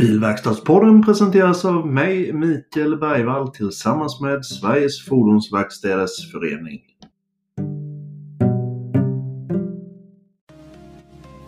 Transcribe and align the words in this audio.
Bilverkstadspodden 0.00 1.02
presenteras 1.02 1.64
av 1.64 1.86
mig, 1.86 2.32
Mikael 2.32 2.98
Bergvall, 2.98 3.48
tillsammans 3.48 4.20
med 4.20 4.46
Sveriges 4.46 5.04
Fordonsverkstäders 5.04 6.32
Förening. 6.32 6.80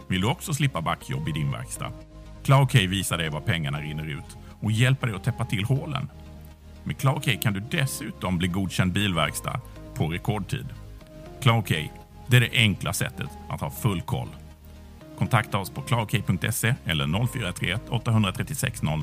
Vill 0.08 0.20
du 0.20 0.26
också 0.26 0.54
slippa 0.54 0.80
backjobb 0.80 1.28
i 1.28 1.32
din 1.32 1.50
verkstad? 1.50 1.92
CloudK 2.42 2.74
visar 2.74 3.18
dig 3.18 3.30
var 3.30 3.40
pengarna 3.40 3.80
rinner 3.80 4.08
ut 4.08 4.36
och 4.60 4.72
hjälper 4.72 5.06
dig 5.06 5.16
att 5.16 5.24
täppa 5.24 5.44
till 5.44 5.64
hålen. 5.64 6.08
Med 6.84 6.98
CloudK 6.98 7.42
kan 7.42 7.54
du 7.54 7.62
dessutom 7.70 8.38
bli 8.38 8.48
godkänd 8.48 8.92
bilverkstad 8.92 9.60
på 9.94 10.08
rekordtid. 10.08 10.66
CloudK, 11.42 11.68
det 12.26 12.36
är 12.36 12.40
det 12.40 12.50
enkla 12.52 12.92
sättet 12.92 13.30
att 13.48 13.60
ha 13.60 13.70
full 13.70 14.00
koll. 14.00 14.28
Kontakta 15.22 15.58
oss 15.58 15.70
på 15.70 15.82
clarkey.se 15.82 16.74
eller 16.86 17.26
0431 17.26 17.80
836 17.90 18.82
00. 18.82 19.00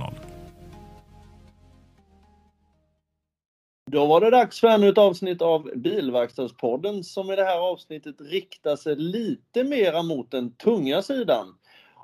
Då 3.91 4.05
var 4.05 4.21
det 4.21 4.29
dags 4.29 4.59
för 4.59 4.67
ännu 4.67 4.89
ett 4.89 4.97
avsnitt 4.97 5.41
av 5.41 5.69
Bilverkstadspodden 5.75 7.03
som 7.03 7.31
i 7.31 7.35
det 7.35 7.43
här 7.43 7.59
avsnittet 7.59 8.15
riktar 8.21 8.75
sig 8.75 8.95
lite 8.95 9.63
mera 9.63 10.03
mot 10.03 10.31
den 10.31 10.51
tunga 10.51 11.01
sidan. 11.01 11.55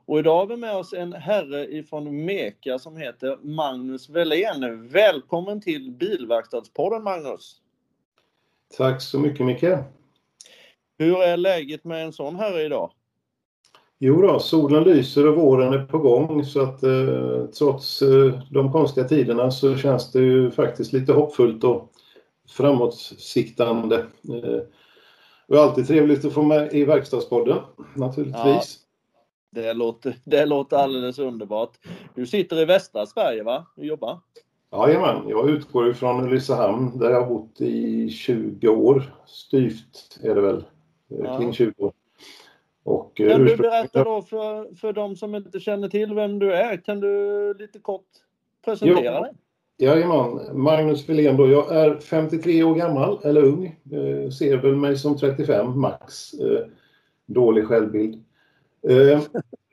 Och 0.06 0.20
idag 0.20 0.38
har 0.38 0.46
vi 0.46 0.58
med 0.58 0.76
oss 0.76 0.94
en 0.94 1.14
herre 1.14 1.66
ifrån 1.66 2.26
Meka 2.26 2.80
som 2.80 2.98
heter 2.98 3.38
Magnus 3.42 4.10
Velén. 4.10 4.88
Välkommen 4.88 5.62
till 5.62 5.92
Bilverkstadspodden 5.92 7.04
Magnus! 7.04 7.62
Tack 8.78 9.02
så 9.02 9.20
mycket 9.20 9.46
Micke! 9.46 9.78
Hur 10.98 11.22
är 11.22 11.38
läget 11.38 11.84
med 11.84 12.06
en 12.06 12.14
sån 12.14 12.36
herre 12.36 12.64
idag? 12.64 12.92
Jo 14.00 14.22
då, 14.22 14.40
solen 14.40 14.84
lyser 14.84 15.28
och 15.28 15.36
våren 15.36 15.74
är 15.74 15.86
på 15.86 15.98
gång 15.98 16.46
så 16.46 16.62
att 16.62 16.84
eh, 16.84 17.46
trots 17.58 18.02
eh, 18.02 18.40
de 18.52 18.72
konstiga 18.72 19.08
tiderna 19.08 19.52
så 19.52 19.76
känns 19.76 20.12
det 20.12 20.20
ju 20.20 20.52
faktiskt 20.52 20.94
lite 20.94 21.14
hoppfullt 21.14 21.64
och 21.64 21.92
framåtsiktande. 22.50 23.96
Eh, 24.30 24.60
det 25.48 25.56
är 25.56 25.58
alltid 25.58 25.88
trevligt 25.88 26.26
att 26.26 26.34
få 26.34 26.44
med 26.44 26.74
i 26.74 26.86
Verkstadspodden 26.86 27.58
naturligtvis. 27.94 28.80
Ja, 29.54 29.62
det, 29.62 29.74
låter, 29.74 30.16
det 30.24 30.46
låter 30.46 30.78
alldeles 30.78 31.20
underbart. 31.20 31.72
Du 32.16 32.26
sitter 32.26 32.62
i 32.62 32.66
västra 32.66 33.06
Sverige 33.06 33.44
va? 33.44 33.66
Du 33.76 33.86
jobbar? 33.86 34.20
Jajamän, 34.72 35.30
jag 35.30 35.50
utgår 35.50 35.90
ifrån 35.90 36.24
Ulricehamn 36.24 37.00
där 37.00 37.10
jag 37.10 37.22
har 37.22 37.30
bott 37.30 37.62
i 37.62 38.10
20 38.10 38.68
år. 38.68 39.14
Styvt 39.26 40.20
är 40.24 40.36
det 40.36 40.42
väl, 40.42 40.58
eh, 40.58 41.18
ja. 41.24 41.38
kring 41.38 41.54
20 41.54 41.74
år. 41.78 41.94
Och, 42.86 43.22
eh, 43.22 43.30
kan 43.30 43.46
du 43.46 43.58
berätta 43.58 44.04
då 44.04 44.22
för, 44.22 44.76
för 44.76 44.94
de 44.94 45.16
som 45.16 45.36
inte 45.36 45.60
känner 45.60 45.90
till 45.90 46.14
vem 46.14 46.40
du 46.40 46.54
är? 46.54 46.78
Kan 46.78 47.00
du 47.00 47.54
lite 47.60 47.80
kort 47.80 48.06
presentera 48.66 49.22
dig? 49.22 49.32
Jajamän, 49.78 50.62
Magnus 50.62 51.10
Wilén 51.10 51.38
då. 51.38 51.48
Jag 51.50 51.76
är 51.76 52.00
53 52.00 52.64
år 52.64 52.76
gammal, 52.76 53.20
eller 53.24 53.44
ung. 53.44 53.66
Eh, 53.66 54.30
ser 54.30 54.58
väl 54.58 54.76
mig 54.76 54.98
som 54.98 55.18
35 55.18 55.80
max. 55.80 56.34
Eh, 56.34 56.66
dålig 57.26 57.66
självbild. 57.66 58.24
Eh, 58.90 59.22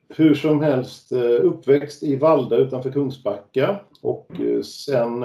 hur 0.09 0.35
som 0.35 0.63
helst, 0.63 1.13
uppväxt 1.43 2.03
i 2.03 2.17
Valda 2.17 2.57
utanför 2.57 2.91
Kungsbacka 2.91 3.81
och 4.01 4.31
sen 4.65 5.25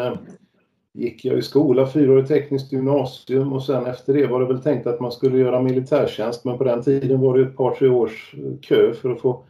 gick 0.97 1.25
jag 1.25 1.37
i 1.37 1.41
skola, 1.41 1.87
fyraårigt 1.87 2.27
tekniskt 2.27 2.71
gymnasium 2.71 3.53
och 3.53 3.63
sen 3.63 3.85
efter 3.85 4.13
det 4.13 4.27
var 4.27 4.39
det 4.39 4.45
väl 4.45 4.61
tänkt 4.61 4.87
att 4.87 4.99
man 4.99 5.11
skulle 5.11 5.37
göra 5.37 5.61
militärtjänst 5.61 6.45
men 6.45 6.57
på 6.57 6.63
den 6.63 6.83
tiden 6.83 7.21
var 7.21 7.37
det 7.37 7.43
ett 7.43 7.57
par 7.57 7.71
tre 7.71 7.89
års 7.89 8.35
eh, 8.37 8.59
kö 8.61 8.93
för 8.93 9.09
att 9.09 9.21
få 9.21 9.43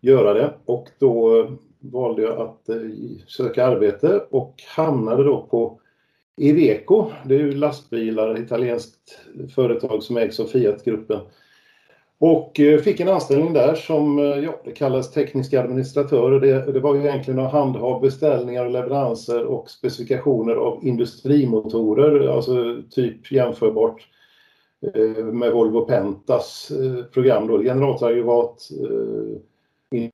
göra 0.00 0.34
det 0.34 0.54
och 0.64 0.88
då 0.98 1.40
eh, 1.40 1.50
valde 1.80 2.22
jag 2.22 2.40
att 2.40 2.68
eh, 2.68 2.76
söka 3.26 3.66
arbete 3.66 4.24
och 4.30 4.54
hamnade 4.76 5.24
då 5.24 5.46
på 5.50 5.80
Iveco. 6.36 7.10
Det 7.24 7.34
är 7.34 7.38
ju 7.38 7.52
lastbilar, 7.52 8.38
italienskt 8.38 9.18
företag 9.54 10.02
som 10.02 10.16
ägs 10.16 10.40
av 10.40 10.44
Fiat-gruppen. 10.44 11.20
Och 12.26 12.60
eh, 12.60 12.80
fick 12.80 13.00
en 13.00 13.08
anställning 13.08 13.52
där 13.52 13.74
som 13.74 14.18
eh, 14.18 14.24
ja, 14.24 14.60
det 14.64 14.72
kallas 14.72 15.10
teknisk 15.10 15.54
administratör. 15.54 16.40
Det, 16.40 16.72
det 16.72 16.80
var 16.80 16.94
ju 16.94 17.00
egentligen 17.00 17.40
att 17.40 17.52
handha 17.52 18.00
beställningar 18.00 18.64
och 18.64 18.70
leveranser 18.70 19.44
och 19.44 19.70
specifikationer 19.70 20.54
av 20.54 20.84
industrimotorer, 20.84 22.28
alltså 22.28 22.82
typ 22.90 23.32
jämförbart 23.32 24.08
eh, 24.94 25.24
med 25.24 25.52
Volvo 25.52 25.84
Pentas 25.84 26.72
program 27.12 27.46
då, 27.46 27.58
generatoraggregat, 27.58 28.68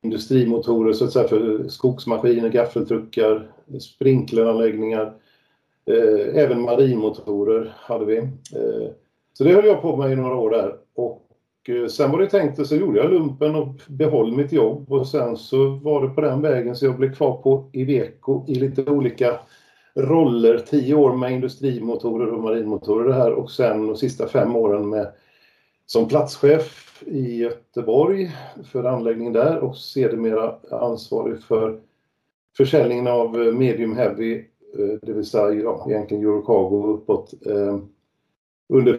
industrimotorer 0.03 0.93
så 0.93 1.05
att 1.05 1.13
säga 1.13 1.29
för 1.29 1.69
skogsmaskiner, 1.69 2.49
gaffeltruckar, 2.49 3.53
sprinkleranläggningar, 3.81 5.15
även 6.35 6.63
marinmotorer 6.63 7.73
hade 7.77 8.05
vi. 8.05 8.29
Så 9.33 9.45
det 9.45 9.53
höll 9.53 9.67
jag 9.67 9.83
på 9.83 9.97
med 9.97 10.13
i 10.13 10.17
några 10.17 10.37
år 10.37 10.51
där 10.51 10.77
och 10.95 11.30
Eh, 11.71 11.87
sen 11.87 12.11
var 12.11 12.19
det 12.19 12.31
tänkt, 12.31 12.67
så 12.67 12.77
gjorde 12.77 12.99
jag 12.99 13.11
lumpen 13.11 13.55
och 13.55 13.75
behöll 13.89 14.33
mitt 14.33 14.53
jobb. 14.53 14.93
Och 14.93 15.07
sen 15.07 15.37
så 15.37 15.69
var 15.69 16.03
det 16.03 16.09
på 16.09 16.21
den 16.21 16.43
vägen 16.43 16.77
så 16.77 16.87
jag 16.87 16.97
blev 16.97 17.15
kvar 17.15 17.37
på 17.37 17.71
Iveco 17.73 18.45
i 18.49 18.55
lite 18.55 18.91
olika 18.91 19.39
roller. 19.95 20.59
Tio 20.59 20.95
år 20.95 21.17
med 21.17 21.33
industrimotorer 21.33 22.33
och 22.33 22.43
marinmotorer 22.43 23.09
det 23.09 23.15
här. 23.15 23.33
Och 23.33 23.51
sen 23.51 23.87
de 23.87 23.97
sista 23.97 24.29
fem 24.29 24.57
åren 24.57 24.89
med 24.89 25.13
som 25.87 26.09
platschef 26.09 27.03
i 27.07 27.37
Göteborg 27.37 28.31
för 28.73 28.85
anläggningen 28.85 29.33
där. 29.33 29.59
Och 29.59 29.77
sedermera 29.77 30.55
ansvarig 30.71 31.43
för 31.43 31.81
försäljningen 32.57 33.07
av 33.07 33.43
eh, 33.43 33.53
medium 33.53 33.97
heavy, 33.97 34.45
eh, 34.79 34.99
det 35.03 35.13
vill 35.13 35.27
säga 35.27 35.53
ja, 35.53 35.87
egentligen 35.89 36.23
Eurocargo 36.23 36.87
uppåt 36.87 37.35
eh, 37.47 37.79
under, 38.69 38.99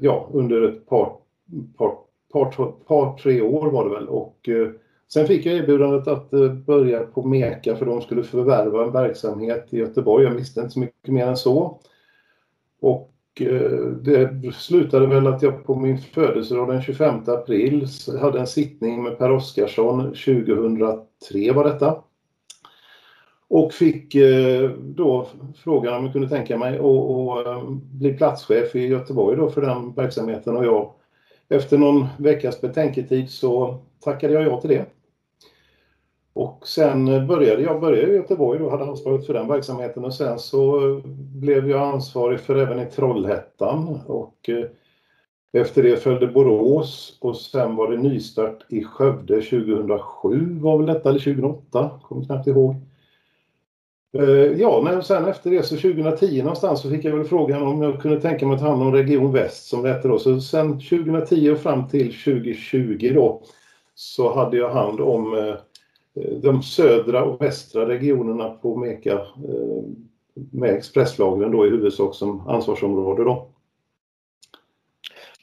ja, 0.00 0.28
under 0.32 0.62
ett 0.62 0.86
par 0.86 1.12
par, 1.78 1.94
par, 2.32 2.72
par, 2.72 3.18
tre 3.18 3.42
år 3.42 3.70
var 3.70 3.84
det 3.84 3.94
väl 3.94 4.08
och 4.08 4.48
eh, 4.48 4.68
sen 5.08 5.26
fick 5.26 5.46
jag 5.46 5.54
erbjudandet 5.54 6.08
att 6.08 6.32
eh, 6.32 6.52
börja 6.52 7.00
på 7.00 7.22
Meka 7.22 7.76
för 7.76 7.86
de 7.86 8.00
skulle 8.00 8.22
förvärva 8.22 8.84
en 8.84 8.92
verksamhet 8.92 9.66
i 9.70 9.78
Göteborg. 9.78 10.24
Jag 10.24 10.34
visste 10.34 10.60
inte 10.60 10.72
så 10.72 10.80
mycket 10.80 11.14
mer 11.14 11.26
än 11.26 11.36
så. 11.36 11.80
Och 12.80 13.12
eh, 13.40 13.80
det 13.80 14.54
slutade 14.54 15.06
väl 15.06 15.26
att 15.26 15.42
jag 15.42 15.64
på 15.64 15.74
min 15.74 15.98
födelsedag 15.98 16.68
den 16.68 16.82
25 16.82 17.22
april 17.26 17.86
hade 18.20 18.40
en 18.40 18.46
sittning 18.46 19.02
med 19.02 19.18
Per 19.18 19.30
Oskarsson 19.30 20.02
2003 20.02 21.52
var 21.52 21.64
detta. 21.64 22.02
Och 23.50 23.72
fick 23.72 24.14
eh, 24.14 24.70
då 24.70 25.26
frågan 25.64 25.94
om 25.94 26.04
jag 26.04 26.12
kunde 26.12 26.28
tänka 26.28 26.58
mig 26.58 26.78
att 26.78 27.46
eh, 27.46 27.70
bli 27.70 28.12
platschef 28.12 28.76
i 28.76 28.86
Göteborg 28.86 29.36
då 29.36 29.50
för 29.50 29.60
den 29.60 29.92
verksamheten 29.92 30.56
och 30.56 30.64
jag 30.64 30.92
efter 31.48 31.78
någon 31.78 32.06
veckas 32.18 32.60
betänketid 32.60 33.30
så 33.30 33.78
tackade 34.00 34.32
jag 34.32 34.42
ja 34.42 34.60
till 34.60 34.70
det. 34.70 34.86
Och 36.32 36.68
sen 36.68 37.26
började 37.26 37.62
jag 37.62 37.80
började 37.80 38.12
i 38.12 38.16
Göteborg 38.16 38.62
och 38.62 38.70
hade 38.70 38.84
ansvaret 38.84 39.26
för 39.26 39.34
den 39.34 39.48
verksamheten 39.48 40.04
och 40.04 40.14
sen 40.14 40.38
så 40.38 40.80
blev 41.34 41.70
jag 41.70 41.82
ansvarig 41.82 42.40
för 42.40 42.56
även 42.56 42.80
i 42.80 42.86
Trollhättan 42.86 44.00
och 44.06 44.48
eh, 44.48 44.64
efter 45.52 45.82
det 45.82 45.96
följde 45.96 46.26
Borås 46.26 47.18
och 47.20 47.36
sen 47.36 47.76
var 47.76 47.90
det 47.90 47.96
nystart 47.96 48.66
i 48.68 48.84
Skövde 48.84 49.34
2007 49.34 50.58
var 50.60 50.78
väl 50.78 50.86
detta, 50.86 51.08
eller 51.08 51.18
2008, 51.18 52.00
kommer 52.02 52.24
knappt 52.24 52.46
ihåg. 52.46 52.74
Eh, 54.12 54.60
ja, 54.60 54.80
men 54.84 55.02
sen 55.02 55.24
efter 55.24 55.50
det 55.50 55.62
så 55.62 55.76
2010 55.76 56.42
någonstans 56.42 56.82
så 56.82 56.90
fick 56.90 57.04
jag 57.04 57.16
väl 57.16 57.24
frågan 57.26 57.62
om 57.62 57.82
jag 57.82 58.02
kunde 58.02 58.20
tänka 58.20 58.46
mig 58.46 58.54
att 58.54 58.60
ta 58.60 58.68
hand 58.68 58.82
om 58.82 58.92
Region 58.92 59.32
Väst 59.32 59.66
som 59.68 59.82
det 59.82 59.88
hette 59.88 60.08
då. 60.08 60.18
Så 60.18 60.40
sen 60.40 60.72
2010 60.72 61.50
och 61.50 61.58
fram 61.58 61.88
till 61.88 62.14
2020 62.14 63.12
då 63.14 63.42
så 63.94 64.34
hade 64.34 64.56
jag 64.56 64.70
hand 64.70 65.00
om 65.00 65.38
eh, 65.38 65.54
de 66.42 66.62
södra 66.62 67.24
och 67.24 67.42
västra 67.42 67.88
regionerna 67.88 68.50
på 68.50 68.76
Meka 68.76 69.12
eh, 69.12 69.82
med 70.52 70.70
expresslagren 70.70 71.50
då 71.50 71.66
i 71.66 71.70
huvudsak 71.70 72.14
som 72.14 72.48
ansvarsområde 72.48 73.24
då. 73.24 73.50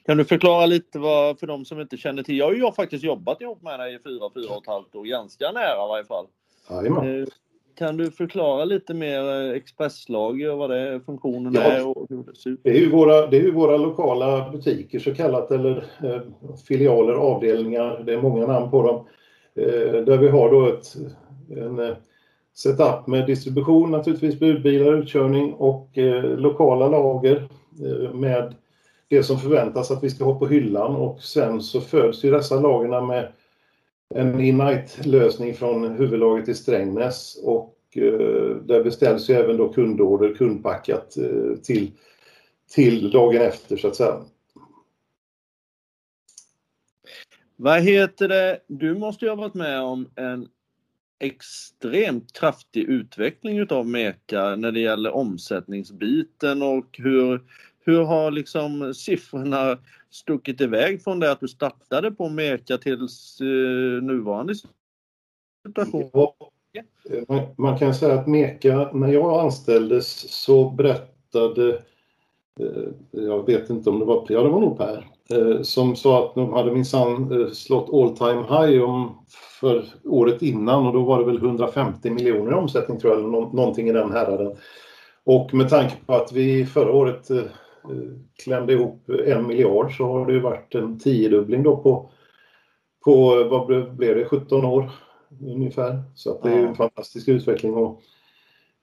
Kan 0.06 0.18
du 0.18 0.26
förklara 0.26 0.66
lite 0.66 1.00
vad, 1.00 1.40
för 1.40 1.48
de 1.48 1.66
som 1.66 1.82
inte 1.82 1.98
känner 1.98 2.24
till, 2.24 2.38
jag 2.38 2.46
har 2.46 2.54
ju 2.54 2.72
faktiskt 2.72 3.04
jobbat 3.04 3.42
ihop 3.42 3.62
med 3.62 3.80
dig 3.80 3.96
i 3.96 4.00
fyra, 4.00 4.30
fyra 4.34 4.56
och 4.56 4.62
ett 4.62 4.68
halvt 4.68 4.96
år, 4.96 5.04
ganska 5.04 5.52
nära 5.52 5.86
i 5.86 5.88
varje 5.90 6.06
fall. 6.06 6.26
Jajamän. 6.70 7.28
Kan 7.78 7.98
du 7.98 8.12
förklara 8.12 8.66
lite 8.66 8.94
mer 8.94 9.20
eh, 9.20 9.56
expresslager 9.56 10.52
och 10.52 10.58
vad 10.58 10.70
det 10.70 10.80
är, 10.80 11.00
funktionen 11.00 11.54
ja, 11.54 11.62
är 11.62 11.88
och 11.88 12.06
hur 12.10 12.24
det 12.24 12.36
ser 12.36 12.50
ut? 12.50 12.60
Det 12.64 12.70
är 12.70 12.80
ju 12.80 12.90
våra, 12.90 13.28
det 13.28 13.38
är 13.38 13.52
våra 13.52 13.78
lokala 13.78 14.50
butiker 14.52 15.00
så 15.00 15.16
kallat 15.16 15.52
eller 15.52 15.86
eh, 16.04 16.22
filialer, 16.68 17.14
avdelningar, 17.14 18.04
det 18.06 18.14
är 18.14 18.22
många 18.22 18.48
namn 18.48 18.72
på 18.72 18.82
dem. 18.84 19.06
Eh, 19.66 20.04
där 20.04 20.18
vi 20.18 20.30
har 20.30 20.52
då 20.52 20.68
ett, 20.68 20.96
en 21.50 21.80
eh, 21.80 21.96
setup 22.56 23.08
med 23.08 23.26
distribution 23.26 23.92
naturligtvis, 23.92 24.40
budbilar, 24.40 24.94
utkörning 24.94 25.54
och 25.54 25.98
eh, 25.98 26.24
lokala 26.24 26.88
lager 26.88 27.48
eh, 27.86 28.14
med 28.14 28.56
det 29.08 29.24
som 29.24 29.38
förväntas 29.38 29.92
att 29.92 30.04
vi 30.04 30.10
ska 30.10 30.26
ha 30.26 30.40
på 30.40 30.48
hyllan 30.48 30.96
och 30.96 31.22
sen 31.22 31.62
så 31.62 31.82
föds 31.82 32.26
ju 32.26 32.32
dessa 32.32 32.60
lagerna 32.60 33.02
med 33.02 33.28
en 34.16 34.42
in-night-lösning 34.42 35.54
från 35.54 35.96
huvudlaget 35.96 36.50
i 36.50 36.54
Strängnäs 36.54 37.40
och 37.44 37.78
eh, 37.96 38.56
där 38.56 38.84
beställs 38.84 39.30
ju 39.30 39.34
även 39.34 39.58
då 39.58 39.74
kundorder 39.74 40.34
kundpackat 40.34 41.18
eh, 41.18 41.56
till, 41.64 41.92
till 42.70 43.12
dagen 43.12 43.42
efter 43.42 43.78
så 43.78 43.88
att 43.88 43.96
säga. 43.96 44.22
Vad 47.56 47.82
heter 47.82 48.28
det? 48.28 48.60
Du 48.68 48.98
måste 48.98 49.26
ju 49.26 49.32
ha 49.32 49.36
varit 49.36 49.54
med 49.54 49.82
om 49.82 50.10
en 50.16 50.48
extremt 51.20 52.34
kraftig 52.34 52.84
utveckling 52.84 53.60
utav 53.60 53.88
Meka 53.88 54.56
när 54.56 54.72
det 54.72 54.80
gäller 54.80 55.12
omsättningsbiten 55.12 56.62
och 56.62 56.86
hur, 56.98 57.42
hur 57.80 58.04
har 58.04 58.32
liksom 58.32 58.94
siffrorna 58.94 59.78
stuckit 60.16 60.62
iväg 60.62 61.04
från 61.04 61.20
det 61.20 61.32
att 61.32 61.40
du 61.40 61.48
startade 61.48 62.12
på 62.12 62.30
Meka 62.30 62.78
tills 62.78 63.42
eh, 63.42 64.04
nuvarande 64.04 64.54
situation? 65.66 66.10
Ja, 66.14 66.36
man, 67.28 67.42
man, 67.58 67.80
kan 67.80 67.96
säga 67.96 68.20
att 68.20 68.28
Meka, 68.28 68.90
när 68.94 69.08
jag 69.08 69.40
anställdes 69.46 70.32
så 70.44 70.70
berättade, 70.70 71.70
eh, 72.60 72.90
jag 73.12 73.46
vet 73.46 73.70
inte 73.70 73.90
om 73.90 74.00
det 74.00 74.06
var, 74.06 74.26
ja 74.30 74.44
det 74.44 74.50
var 74.50 74.60
nog 74.60 74.78
Per, 74.78 75.08
eh, 75.30 75.62
som 75.62 75.96
sa 75.96 76.26
att 76.26 76.36
de 76.36 76.54
hade 76.54 76.72
minsann 76.72 77.42
eh, 77.42 77.52
slått 77.52 77.94
all 77.94 78.18
time 78.18 78.44
high 78.50 78.84
om, 78.84 79.26
för 79.60 79.86
året 80.04 80.42
innan 80.42 80.88
och 80.88 80.94
då 80.94 81.04
var 81.04 81.20
det 81.20 81.26
väl 81.26 81.38
150 81.38 82.10
miljoner 82.10 82.52
i 82.52 82.56
omsättning 82.56 83.00
tror 83.00 83.14
jag, 83.14 83.20
eller 83.20 83.32
någonting 83.32 83.90
i 83.90 83.94
den 83.94 84.12
häraden. 84.12 84.56
Och 85.24 85.54
med 85.54 85.70
tanke 85.70 85.96
på 86.06 86.14
att 86.14 86.32
vi 86.32 86.66
förra 86.66 86.92
året 86.92 87.30
eh, 87.30 87.44
klämde 88.44 88.74
ihop 88.74 89.10
en 89.26 89.48
miljard 89.48 89.98
så 89.98 90.06
har 90.06 90.26
det 90.26 90.34
ju 90.34 90.40
varit 90.40 90.76
en 90.76 91.00
tiodubbling 91.00 91.64
då 91.64 91.78
på, 91.78 92.10
på 93.06 93.44
vad 93.44 93.68
blev 93.96 94.16
det, 94.16 94.26
17 94.26 94.66
år 94.66 94.92
ungefär. 95.42 96.04
Så 96.16 96.32
att 96.32 96.44
det 96.44 96.50
är 96.50 96.68
en 96.68 96.76
fantastisk 96.76 97.28
utveckling 97.28 97.74
att, 97.84 98.00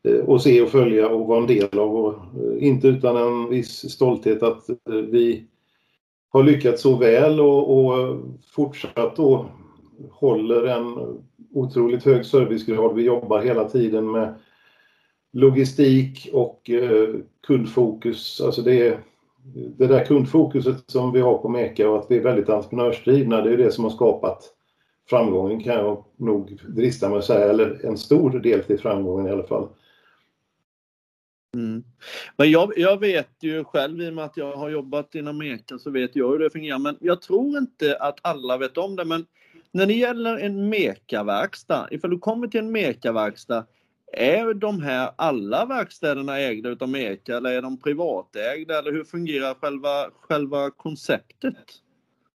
eh, 0.09 0.29
att 0.29 0.43
se 0.43 0.63
och 0.63 0.69
följa 0.69 1.09
och 1.09 1.27
vara 1.27 1.41
en 1.41 1.47
del 1.47 1.79
av. 1.79 1.97
Och 1.97 2.15
eh, 2.15 2.67
inte 2.67 2.89
utan 2.89 3.17
en 3.17 3.51
viss 3.51 3.93
stolthet 3.93 4.43
att 4.43 4.69
eh, 4.69 4.95
vi 5.11 5.47
har 6.29 6.43
lyckats 6.43 6.83
så 6.83 6.97
väl 6.97 7.41
och, 7.41 7.79
och 7.79 8.21
fortsatt 8.55 9.17
då 9.17 9.47
håller 10.11 10.63
en 10.67 11.19
otroligt 11.55 12.05
hög 12.05 12.27
servicegrad. 12.27 12.95
Vi 12.95 13.03
jobbar 13.03 13.41
hela 13.41 13.69
tiden 13.69 14.11
med 14.11 14.35
logistik 15.33 16.29
och 16.33 16.71
eh, 16.71 17.09
kundfokus. 17.47 18.41
Alltså 18.41 18.63
det, 18.63 18.89
är, 18.89 18.99
det 19.55 19.87
där 19.87 20.05
kundfokuset 20.05 20.91
som 20.91 21.13
vi 21.13 21.21
har 21.21 21.39
på 21.39 21.49
Meka 21.49 21.91
och 21.91 21.99
att 21.99 22.07
vi 22.11 22.17
är 22.17 22.23
väldigt 22.23 22.49
entreprenörsdrivna, 22.49 23.41
det 23.41 23.53
är 23.53 23.57
det 23.57 23.73
som 23.73 23.85
har 23.85 23.91
skapat 23.91 24.55
framgången 25.11 25.63
kan 25.63 25.75
jag 25.75 26.05
nog 26.17 26.59
drista 26.69 27.09
mig 27.09 27.19
att 27.19 27.25
säga, 27.25 27.51
eller 27.51 27.87
en 27.87 27.99
stor 27.99 28.41
del 28.41 28.63
till 28.63 28.79
framgången 28.79 29.27
i 29.27 29.31
alla 29.31 29.47
fall. 29.47 29.69
Mm. 31.55 31.85
Men 32.37 32.51
jag, 32.51 32.73
jag, 32.77 33.01
vet 33.01 33.31
ju 33.41 33.65
själv 33.65 34.01
i 34.01 34.11
och 34.11 34.15
med 34.15 34.25
att 34.25 34.37
jag 34.37 34.57
har 34.57 34.71
jobbat 34.71 35.15
inom 35.15 35.39
Meka 35.39 35.79
så 35.79 35.91
vet 35.91 36.17
jag 36.17 36.29
hur 36.29 36.39
det 36.39 36.51
fungerar. 36.51 36.79
Men 36.79 36.97
jag 37.01 37.23
tror 37.23 37.59
inte 37.59 37.97
att 37.97 38.19
alla 38.23 38.59
vet 38.59 38.79
om 38.79 38.97
det. 38.97 39.05
Men 39.05 39.27
när 39.73 39.87
det 39.87 39.95
gäller 39.95 40.39
en 40.39 40.69
Meka-verkstad, 40.69 41.89
ifall 41.91 42.11
du 42.11 42.19
kommer 42.19 42.49
till 42.49 42.61
en 42.61 42.73
Meka-verkstad 42.73 43.65
är 44.13 44.55
de 44.55 44.83
här 44.83 45.11
alla 45.17 45.67
verkstäderna 45.67 46.41
ägda 46.41 46.69
utav 46.69 46.89
Meka 46.89 47.37
eller 47.37 47.53
är 47.53 47.63
de 47.63 47.81
privatägda 47.81 48.79
eller 48.79 48.93
hur 48.93 49.05
fungerar 49.05 49.55
själva, 49.55 50.11
själva 50.21 50.71
konceptet? 50.71 51.83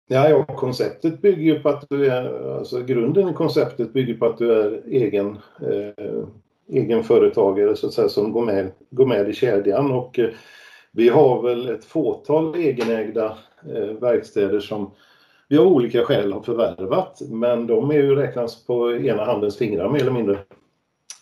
Ja, 0.09 0.29
ja, 0.29 0.45
konceptet 0.45 1.23
bygger 1.23 1.55
ju 1.55 1.61
på 1.61 1.69
att 1.69 1.87
du 1.91 2.07
är, 2.07 2.57
alltså 2.59 2.83
grunden 2.83 3.29
i 3.29 3.33
konceptet 3.33 3.93
bygger 3.93 4.15
på 4.15 4.27
att 4.27 4.39
du 4.39 4.53
är 4.53 4.83
egen, 4.87 5.39
eh, 5.61 6.25
egen 6.69 7.05
företagare 7.05 7.77
så 7.77 7.87
att 7.87 7.93
säga 7.93 8.09
som 8.09 8.33
går 8.33 8.45
med, 8.45 8.73
går 8.91 9.07
med 9.07 9.29
i 9.29 9.33
kedjan 9.33 9.93
och 9.93 10.19
eh, 10.19 10.31
vi 10.93 11.09
har 11.09 11.43
väl 11.43 11.69
ett 11.69 11.85
fåtal 11.85 12.55
egenägda 12.55 13.39
eh, 13.75 14.01
verkstäder 14.01 14.61
som 14.61 14.91
vi 15.49 15.59
av 15.59 15.67
olika 15.67 16.05
skäl 16.05 16.33
har 16.33 16.43
förvärvat 16.43 17.21
men 17.31 17.67
de 17.67 17.91
är 17.91 17.95
ju 17.95 18.15
räknas 18.15 18.67
på 18.67 18.93
ena 18.93 19.25
handens 19.25 19.59
fingrar 19.59 19.89
mer 19.89 20.01
eller 20.01 20.11
mindre. 20.11 20.39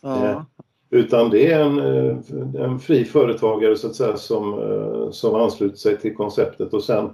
Ja. 0.04 0.30
Eh, 0.30 0.42
utan 0.90 1.30
det 1.30 1.52
är 1.52 1.60
en, 1.60 1.78
eh, 1.78 2.16
en 2.64 2.78
fri 2.78 3.04
företagare 3.04 3.76
så 3.76 3.86
att 3.86 3.94
säga 3.94 4.16
som, 4.16 4.52
eh, 4.52 5.10
som 5.10 5.34
ansluter 5.34 5.76
sig 5.76 5.96
till 5.96 6.16
konceptet 6.16 6.74
och 6.74 6.84
sen 6.84 7.10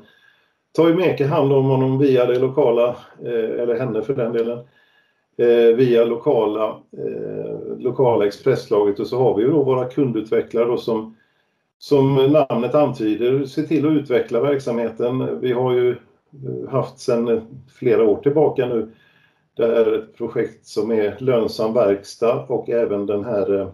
tar 0.73 0.89
ju 0.89 0.95
Meke 0.95 1.27
hand 1.27 1.53
om 1.53 1.65
honom 1.65 1.99
via 1.99 2.27
det 2.27 2.39
lokala, 2.39 2.97
eller 3.25 3.79
henne 3.79 4.03
för 4.03 4.15
den 4.15 4.33
delen, 4.33 4.59
via 5.77 6.05
lokala, 6.05 6.77
lokala 7.79 8.27
expresslaget 8.27 9.01
och 9.01 9.07
så 9.07 9.19
har 9.19 9.37
vi 9.37 9.43
ju 9.43 9.51
då 9.51 9.63
våra 9.63 9.85
kundutvecklare 9.85 10.65
då 10.65 10.77
som, 10.77 11.17
som 11.79 12.15
namnet 12.15 12.75
antyder 12.75 13.45
ser 13.45 13.63
till 13.63 13.87
att 13.87 13.93
utveckla 13.93 14.41
verksamheten. 14.41 15.41
Vi 15.41 15.53
har 15.53 15.73
ju 15.73 15.97
haft 16.69 16.99
sedan 16.99 17.41
flera 17.79 18.05
år 18.05 18.17
tillbaka 18.17 18.67
nu 18.67 18.89
det 19.57 19.65
är 19.65 19.99
ett 19.99 20.17
projekt 20.17 20.67
som 20.67 20.91
är 20.91 21.17
lönsam 21.21 21.75
verkstad 21.75 22.45
och 22.49 22.71
även 22.71 23.07
den 23.07 23.25
här 23.25 23.61
eh, 23.61 23.69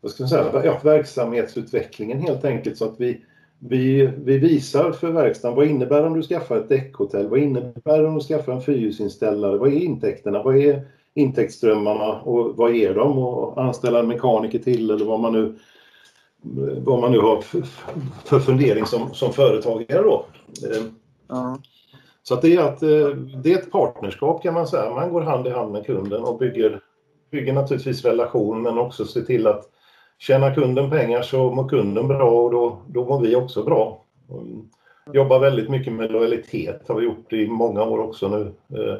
vad 0.00 0.12
ska 0.12 0.22
man 0.22 0.28
säga, 0.28 0.64
ja, 0.64 0.80
verksamhetsutvecklingen 0.84 2.20
helt 2.20 2.44
enkelt 2.44 2.78
så 2.78 2.84
att 2.84 3.00
vi, 3.00 3.24
vi, 3.58 4.10
vi 4.24 4.38
visar 4.38 4.92
för 4.92 5.10
verkstaden 5.10 5.56
vad 5.56 5.66
innebär 5.66 6.06
om 6.06 6.14
du 6.14 6.22
skaffar 6.22 6.56
ett 6.56 6.68
däckhotell? 6.68 7.28
Vad 7.28 7.38
innebär 7.38 7.98
det 8.02 8.08
om 8.08 8.14
du 8.14 8.20
skaffar 8.20 8.52
en 8.52 8.62
fyrhjulsinställare? 8.62 9.58
Vad 9.58 9.68
är 9.68 9.80
intäkterna? 9.80 10.42
Vad 10.42 10.56
är 10.56 10.86
intäktsströmmarna 11.14 12.20
och 12.20 12.56
vad 12.56 12.74
ger 12.74 12.94
de? 12.94 13.18
Och 13.18 13.62
anställa 13.62 13.98
en 13.98 14.08
mekaniker 14.08 14.58
till 14.58 14.90
eller 14.90 15.04
vad 15.04 15.20
man 15.20 15.32
nu, 15.32 15.54
vad 16.84 17.00
man 17.00 17.12
nu 17.12 17.18
har 17.18 17.40
för, 17.40 17.62
för 18.24 18.40
fundering 18.40 18.86
som, 18.86 19.14
som 19.14 19.32
företagare 19.32 20.02
då. 20.02 20.26
Ja. 21.28 21.58
Så 22.28 22.34
att 22.34 22.42
det, 22.42 22.54
är 22.54 22.60
att, 22.60 22.82
eh, 22.82 23.08
det 23.42 23.52
är 23.52 23.58
ett 23.58 23.72
partnerskap 23.72 24.42
kan 24.42 24.54
man 24.54 24.66
säga. 24.66 24.90
Man 24.90 25.12
går 25.12 25.22
hand 25.22 25.46
i 25.46 25.50
hand 25.50 25.72
med 25.72 25.86
kunden 25.86 26.24
och 26.24 26.38
bygger, 26.38 26.80
bygger 27.30 27.52
naturligtvis 27.52 28.04
relation 28.04 28.62
men 28.62 28.78
också 28.78 29.04
ser 29.04 29.22
till 29.22 29.46
att 29.46 29.64
tjänar 30.18 30.54
kunden 30.54 30.90
pengar 30.90 31.22
så 31.22 31.50
mår 31.50 31.68
kunden 31.68 32.08
bra 32.08 32.30
och 32.30 32.50
då, 32.50 32.82
då 32.88 33.04
mår 33.04 33.20
vi 33.20 33.36
också 33.36 33.64
bra. 33.64 34.04
Mm. 34.30 34.68
Jobbar 35.12 35.38
väldigt 35.38 35.70
mycket 35.70 35.92
med 35.92 36.12
lojalitet 36.12 36.88
har 36.88 36.94
vi 36.94 37.04
gjort 37.04 37.32
i 37.32 37.48
många 37.48 37.82
år 37.82 37.98
också 37.98 38.28
nu. 38.28 38.54
Eh, 38.78 38.96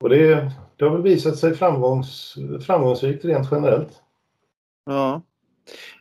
och 0.00 0.08
det, 0.08 0.52
det 0.76 0.84
har 0.84 0.92
väl 0.92 1.02
visat 1.02 1.36
sig 1.36 1.54
framgångs, 1.54 2.34
framgångsrikt 2.66 3.24
rent 3.24 3.48
generellt. 3.50 4.02
Ja. 4.86 5.22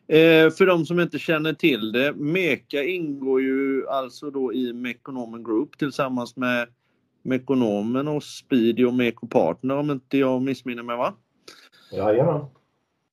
Eh, 0.10 0.52
för 0.52 0.66
de 0.66 0.86
som 0.86 1.00
inte 1.00 1.20
känner 1.20 1.54
till 1.54 1.92
det, 1.92 2.14
Meka 2.14 2.84
ingår 2.84 3.42
ju 3.42 3.88
alltså 3.88 4.32
då 4.32 4.54
i 4.54 4.74
Mekonomen 4.74 5.44
Group 5.44 5.78
tillsammans 5.78 6.36
med 6.36 6.68
Mekonomen 7.22 8.08
och 8.08 8.24
Speedy 8.24 8.86
och 8.86 8.94
Meko 8.94 9.28
Partner 9.28 9.78
om 9.78 9.92
inte 9.92 10.18
jag 10.18 10.42
missminner 10.42 10.84
mig 10.84 10.98
va? 10.98 11.14
Jajamän. 11.92 12.46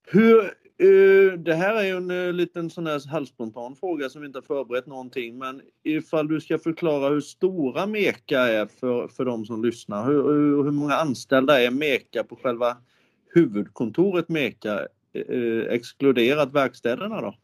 Hur, 0.07 0.39
eh, 0.79 1.39
det 1.39 1.55
här 1.55 1.75
är 1.75 1.85
ju 1.85 1.97
en 1.97 2.11
uh, 2.11 2.33
liten 2.33 2.71
sån 2.71 2.87
här 2.87 3.09
halvspontan 3.09 3.77
fråga 3.77 4.09
som 4.09 4.21
vi 4.21 4.27
inte 4.27 4.39
har 4.39 4.43
förberett 4.43 4.87
någonting 4.87 5.39
men 5.39 5.63
ifall 5.83 6.29
du 6.29 6.41
ska 6.41 6.59
förklara 6.59 7.09
hur 7.09 7.21
stora 7.21 7.87
Meka 7.87 8.41
är 8.41 8.67
för, 8.67 9.09
för 9.09 9.25
de 9.25 9.45
som 9.45 9.65
lyssnar. 9.65 10.07
Hur, 10.07 10.23
hur, 10.23 10.65
hur 10.65 10.71
många 10.71 10.95
anställda 10.95 11.63
är 11.63 11.71
Meka 11.71 12.25
på 12.25 12.37
själva 12.37 12.77
huvudkontoret 13.35 14.29
Meka 14.29 14.87
eh, 15.29 15.73
exkluderat 15.73 16.53
verkstäderna 16.53 17.21
då? 17.21 17.35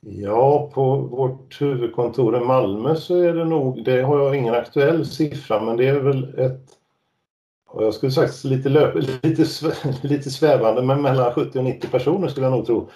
Ja, 0.00 0.70
på 0.74 0.96
vårt 0.96 1.60
huvudkontor 1.60 2.36
i 2.36 2.40
Malmö 2.40 2.96
så 2.96 3.16
är 3.16 3.34
det 3.34 3.44
nog, 3.44 3.84
det 3.84 4.02
har 4.02 4.18
jag 4.18 4.36
ingen 4.36 4.54
aktuell 4.54 5.06
siffra, 5.06 5.60
men 5.60 5.76
det 5.76 5.88
är 5.88 6.00
väl 6.00 6.38
ett, 6.38 6.66
jag 7.74 7.94
skulle 7.94 8.12
sagt 8.12 8.44
lite, 8.44 8.68
löp, 8.68 8.94
lite, 9.22 9.44
lite 10.02 10.30
svävande, 10.30 10.82
men 10.82 11.02
mellan 11.02 11.32
70 11.34 11.58
och 11.58 11.64
90 11.64 11.90
personer 11.90 12.28
skulle 12.28 12.46
jag 12.46 12.52
nog 12.52 12.66
tro 12.66 12.90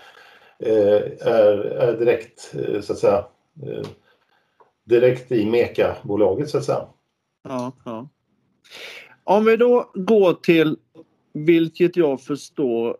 eh, 0.58 1.28
är, 1.28 1.58
är 1.58 1.98
direkt, 1.98 2.54
eh, 2.54 2.80
så 2.80 2.92
att 2.92 2.98
säga, 2.98 3.24
eh, 3.62 3.86
direkt 4.84 5.32
i 5.32 5.46
Meka-bolaget 5.46 6.50
så 6.50 6.58
att 6.58 6.64
säga. 6.64 6.86
Ja, 7.42 7.72
ja. 7.84 8.08
Om 9.24 9.44
vi 9.44 9.56
då 9.56 9.90
går 9.94 10.32
till 10.32 10.76
vilket 11.32 11.96
jag 11.96 12.20
förstår 12.20 12.96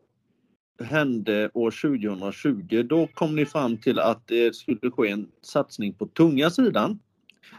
hände 0.81 1.51
år 1.55 1.71
2020. 1.71 2.83
Då 2.83 3.07
kom 3.07 3.37
ni 3.37 3.47
fram 3.47 3.77
till 3.77 3.99
att 3.99 4.27
det 4.27 4.55
skulle 4.55 4.91
ske 4.91 5.11
en 5.11 5.29
satsning 5.43 5.95
på 5.95 6.07
tunga 6.07 6.51
sidan. 6.51 6.99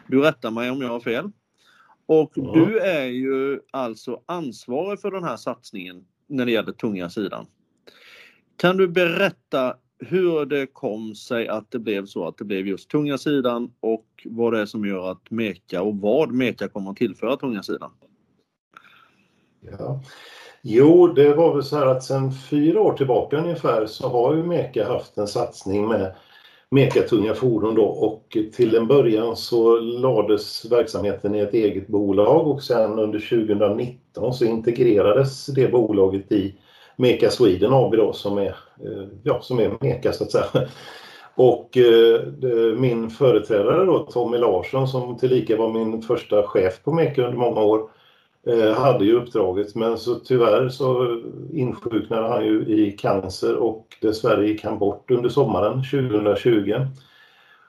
Du 0.07 0.21
rättar 0.21 0.51
mig 0.51 0.71
om 0.71 0.81
jag 0.81 0.89
har 0.89 0.99
fel. 0.99 1.31
Och 2.05 2.31
ja. 2.35 2.51
du 2.53 2.79
är 2.79 3.05
ju 3.05 3.59
alltså 3.71 4.21
ansvarig 4.25 5.01
för 5.01 5.11
den 5.11 5.23
här 5.23 5.37
satsningen 5.37 6.05
när 6.27 6.45
det 6.45 6.51
gäller 6.51 6.71
tunga 6.71 7.09
sidan. 7.09 7.45
Kan 8.57 8.77
du 8.77 8.87
berätta 8.87 9.77
hur 9.99 10.45
det 10.45 10.67
kom 10.67 11.15
sig 11.15 11.47
att 11.47 11.71
det 11.71 11.79
blev 11.79 12.05
så 12.05 12.27
att 12.27 12.37
det 12.37 12.45
blev 12.45 12.67
just 12.67 12.89
tunga 12.89 13.17
sidan 13.17 13.73
och 13.79 14.05
vad 14.25 14.53
det 14.53 14.59
är 14.59 14.65
som 14.65 14.85
gör 14.85 15.11
att 15.11 15.31
Meka 15.31 15.81
och 15.81 15.97
vad 15.97 16.31
Meka 16.31 16.67
kommer 16.67 16.91
att 16.91 16.97
tillföra 16.97 17.37
tunga 17.37 17.63
sidan. 17.63 17.91
Ja. 19.61 20.03
Jo, 20.65 21.07
det 21.07 21.33
var 21.33 21.53
väl 21.53 21.63
så 21.63 21.77
här 21.77 21.85
att 21.85 22.03
sedan 22.03 22.31
fyra 22.49 22.81
år 22.81 22.93
tillbaka 22.93 23.37
ungefär 23.37 23.85
så 23.85 24.07
har 24.07 24.35
ju 24.35 24.43
Meka 24.43 24.87
haft 24.87 25.17
en 25.17 25.27
satsning 25.27 25.87
med 25.87 26.15
Meka-tunga 26.69 27.33
fordon 27.33 27.75
då 27.75 27.85
och 27.85 28.37
till 28.55 28.75
en 28.75 28.87
början 28.87 29.35
så 29.35 29.79
lades 29.79 30.65
verksamheten 30.71 31.35
i 31.35 31.39
ett 31.39 31.53
eget 31.53 31.87
bolag 31.87 32.47
och 32.47 32.63
sen 32.63 32.99
under 32.99 33.19
2019 33.19 34.33
så 34.33 34.45
integrerades 34.45 35.45
det 35.45 35.71
bolaget 35.71 36.31
i 36.31 36.55
Meka 36.95 37.29
Sweden 37.29 37.73
AB 37.73 37.95
då 37.95 38.13
som 38.13 38.37
är, 38.37 38.55
eh, 38.85 39.07
ja, 39.23 39.41
som 39.41 39.59
är 39.59 39.77
Meka 39.81 40.13
så 40.13 40.23
att 40.23 40.31
säga. 40.31 40.67
Och 41.35 41.77
eh, 41.77 42.21
min 42.77 43.09
företrädare 43.09 43.85
då, 43.85 43.99
Tommy 43.99 44.37
Larsson 44.37 44.87
som 44.87 45.17
tillika 45.17 45.57
var 45.57 45.73
min 45.73 46.01
första 46.01 46.43
chef 46.43 46.83
på 46.83 46.91
Meka 46.91 47.25
under 47.25 47.37
många 47.37 47.61
år 47.61 47.79
eh, 47.79 47.85
Eh, 48.47 48.73
hade 48.73 49.05
ju 49.05 49.15
uppdraget 49.15 49.75
men 49.75 49.97
så 49.97 50.15
tyvärr 50.15 50.69
så 50.69 51.19
insjuknade 51.53 52.27
han 52.27 52.45
ju 52.45 52.65
i 52.67 52.91
cancer 52.91 53.55
och 53.55 53.87
dessvärre 54.01 54.47
gick 54.47 54.63
han 54.63 54.79
bort 54.79 55.11
under 55.11 55.29
sommaren 55.29 55.73
2020. 55.73 56.87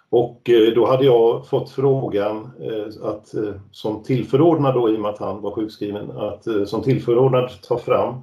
Och 0.08 0.50
eh, 0.50 0.74
då 0.74 0.86
hade 0.86 1.04
jag 1.04 1.46
fått 1.46 1.70
frågan 1.70 2.50
eh, 2.60 3.08
att 3.08 3.34
som 3.70 4.02
tillförordnad 4.02 4.74
då 4.74 4.90
i 4.90 4.96
och 4.96 5.00
med 5.00 5.10
att 5.10 5.18
han 5.18 5.42
var 5.42 5.50
sjukskriven 5.50 6.10
att 6.10 6.44
som 6.66 6.82
tillförordnad 6.82 7.50
ta 7.68 7.78
fram 7.78 8.14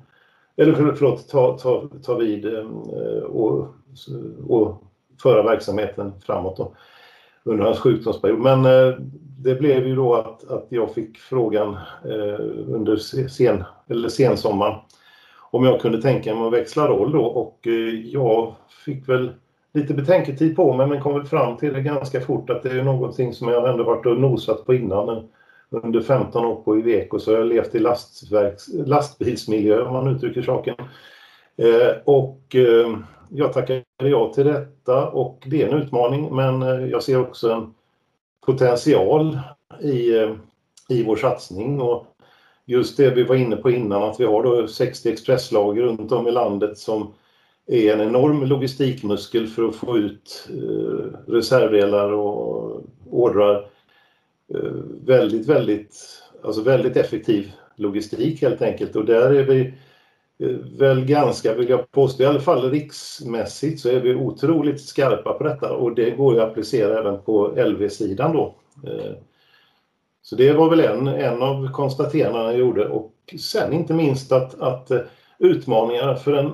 eller 0.57 0.73
förlåt, 0.73 1.29
ta, 1.29 1.57
ta, 1.57 1.89
ta 2.03 2.15
vid 2.15 2.45
och, 3.25 3.67
och 4.47 4.83
föra 5.23 5.43
verksamheten 5.43 6.13
framåt 6.25 6.57
då, 6.57 6.71
under 7.43 7.65
hans 7.65 7.79
sjukdomsperiod. 7.79 8.39
Men 8.39 8.65
eh, 8.65 8.95
det 9.37 9.55
blev 9.55 9.87
ju 9.87 9.95
då 9.95 10.15
att, 10.15 10.51
att 10.51 10.67
jag 10.69 10.93
fick 10.93 11.17
frågan 11.17 11.73
eh, 12.05 12.39
under 12.67 12.95
sen, 13.27 13.63
eller 13.89 14.09
sensommaren 14.09 14.75
om 15.51 15.65
jag 15.65 15.81
kunde 15.81 16.01
tänka 16.01 16.35
mig 16.35 16.47
att 16.47 16.53
växla 16.53 16.87
roll 16.87 17.11
då 17.11 17.25
och 17.25 17.67
eh, 17.67 18.05
jag 18.05 18.55
fick 18.85 19.09
väl 19.09 19.31
lite 19.73 19.93
betänketid 19.93 20.55
på 20.55 20.73
mig 20.73 20.87
men 20.87 21.01
kom 21.01 21.13
väl 21.13 21.25
fram 21.25 21.57
till 21.57 21.73
det 21.73 21.81
ganska 21.81 22.21
fort 22.21 22.49
att 22.49 22.63
det 22.63 22.69
är 22.69 22.83
någonting 22.83 23.33
som 23.33 23.47
jag 23.47 23.69
ändå 23.69 23.83
varit 23.83 24.05
och 24.05 24.19
nosat 24.19 24.65
på 24.65 24.73
innan 24.73 25.29
under 25.69 26.01
15 26.01 26.45
år 26.45 26.55
på 26.55 26.77
Iveco 26.77 27.19
så 27.19 27.31
har 27.31 27.37
jag 27.37 27.47
levt 27.47 27.75
i 27.75 27.79
lastbilsmiljö 28.85 29.81
om 29.81 29.93
man 29.93 30.15
uttrycker 30.15 30.41
saken. 30.41 30.75
Eh, 31.57 31.97
och 32.05 32.55
eh, 32.55 32.97
jag 33.29 33.53
tackade 33.53 33.83
ja 33.97 34.33
till 34.33 34.45
detta 34.45 35.07
och 35.09 35.43
det 35.45 35.61
är 35.61 35.67
en 35.67 35.81
utmaning 35.81 36.35
men 36.35 36.61
eh, 36.61 36.85
jag 36.85 37.03
ser 37.03 37.19
också 37.19 37.51
en 37.51 37.73
potential 38.45 39.39
i, 39.81 40.11
i 40.89 41.03
vår 41.03 41.15
satsning. 41.15 41.81
Och 41.81 42.07
just 42.65 42.97
det 42.97 43.09
vi 43.09 43.23
var 43.23 43.35
inne 43.35 43.55
på 43.55 43.71
innan 43.71 44.03
att 44.03 44.19
vi 44.19 44.25
har 44.25 44.43
då 44.43 44.67
60 44.67 45.09
expresslager 45.09 45.81
runt 45.81 46.11
om 46.11 46.27
i 46.27 46.31
landet 46.31 46.77
som 46.77 47.13
är 47.67 47.93
en 47.93 48.01
enorm 48.01 48.43
logistikmuskel 48.43 49.47
för 49.47 49.67
att 49.67 49.75
få 49.75 49.97
ut 49.97 50.49
eh, 50.49 51.31
reservdelar 51.31 52.11
och 52.11 52.81
ordrar 53.09 53.71
Eh, 54.53 54.71
väldigt, 55.05 55.47
väldigt, 55.47 55.95
alltså 56.43 56.61
väldigt 56.61 56.97
effektiv 56.97 57.51
logistik 57.75 58.41
helt 58.41 58.61
enkelt. 58.61 58.95
Och 58.95 59.05
där 59.05 59.31
är 59.31 59.43
vi 59.43 59.73
väl 60.77 61.05
ganska, 61.05 61.53
vill 61.53 61.69
jag 61.69 61.91
påstå, 61.91 62.23
i 62.23 62.25
alla 62.25 62.39
fall 62.39 62.71
riksmässigt 62.71 63.79
så 63.79 63.89
är 63.89 63.99
vi 63.99 64.15
otroligt 64.15 64.81
skarpa 64.81 65.33
på 65.33 65.43
detta 65.43 65.73
och 65.73 65.95
det 65.95 66.11
går 66.11 66.33
ju 66.33 66.41
att 66.41 66.49
applicera 66.49 66.99
även 66.99 67.21
på 67.21 67.53
LV-sidan 67.57 68.33
då. 68.33 68.55
Eh, 68.87 69.13
så 70.21 70.35
det 70.35 70.53
var 70.53 70.69
väl 70.69 70.79
en, 70.79 71.07
en 71.07 71.41
av 71.41 71.71
konstaterandena 71.71 72.51
jag 72.51 72.59
gjorde 72.59 72.87
och 72.87 73.13
sen 73.39 73.73
inte 73.73 73.93
minst 73.93 74.31
att, 74.31 74.61
att 74.61 74.91
eh, 74.91 74.99
utmaningarna 75.39 76.15
för 76.15 76.33
en 76.33 76.51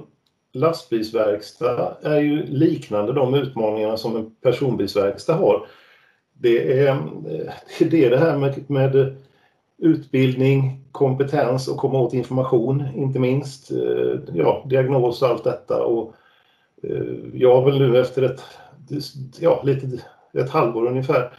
lastbilsverkstad 0.53 1.97
är 2.01 2.19
ju 2.19 2.45
liknande 2.45 3.13
de 3.13 3.33
utmaningarna 3.33 3.97
som 3.97 4.15
en 4.15 4.35
personbilsverkstad 4.41 5.33
har 5.33 5.67
det 6.39 6.79
är 6.79 6.87
eh, 6.87 6.97
det, 7.79 8.05
är 8.05 8.09
det 8.09 8.17
här 8.17 8.37
med, 8.37 8.69
med 8.69 9.15
utbildning, 9.77 10.83
kompetens 10.97 11.67
och 11.67 11.77
komma 11.77 11.99
åt 11.99 12.13
information 12.13 12.83
inte 12.95 13.19
minst. 13.19 13.71
Eh, 13.71 14.19
ja, 14.33 14.63
diagnos 14.69 15.21
och 15.21 15.29
allt 15.29 15.43
detta. 15.43 15.83
Och 15.83 16.13
eh, 16.83 17.13
jag 17.33 17.55
har 17.55 17.65
väl 17.65 17.79
nu 17.79 17.99
efter 17.99 18.23
ett, 18.23 18.43
ja, 19.39 19.61
lite, 19.63 20.03
ett 20.33 20.49
halvår 20.49 20.87
ungefär 20.87 21.33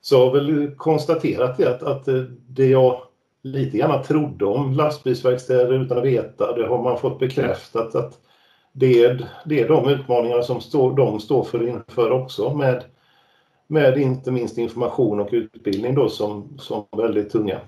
så 0.00 0.24
har 0.24 0.32
väl 0.32 0.70
konstaterat 0.76 1.56
det 1.56 1.66
att, 1.68 1.82
att 1.82 2.08
eh, 2.08 2.22
det 2.48 2.66
jag 2.66 3.00
lite 3.42 3.78
grann 3.78 4.02
trodde 4.02 4.44
om 4.44 4.72
lastbilsverkstäder 4.72 5.72
utan 5.72 5.98
att 5.98 6.04
veta, 6.04 6.56
det 6.56 6.66
har 6.66 6.82
man 6.82 6.98
fått 6.98 7.18
bekräftat 7.18 7.94
att 7.94 8.18
det 8.72 9.04
är, 9.04 9.28
det 9.44 9.60
är 9.60 9.68
de 9.68 9.88
utmaningar 9.88 10.42
som 10.42 10.60
stå, 10.60 10.90
de 10.90 11.20
står 11.20 11.44
för 11.44 11.68
inför 11.68 12.10
också 12.10 12.54
med 12.54 12.84
med 13.66 13.98
inte 13.98 14.30
minst 14.30 14.58
information 14.58 15.20
och 15.20 15.28
utbildning 15.32 15.94
då 15.94 16.08
som, 16.08 16.58
som 16.58 16.84
väldigt 16.96 17.30
tunga. 17.30 17.60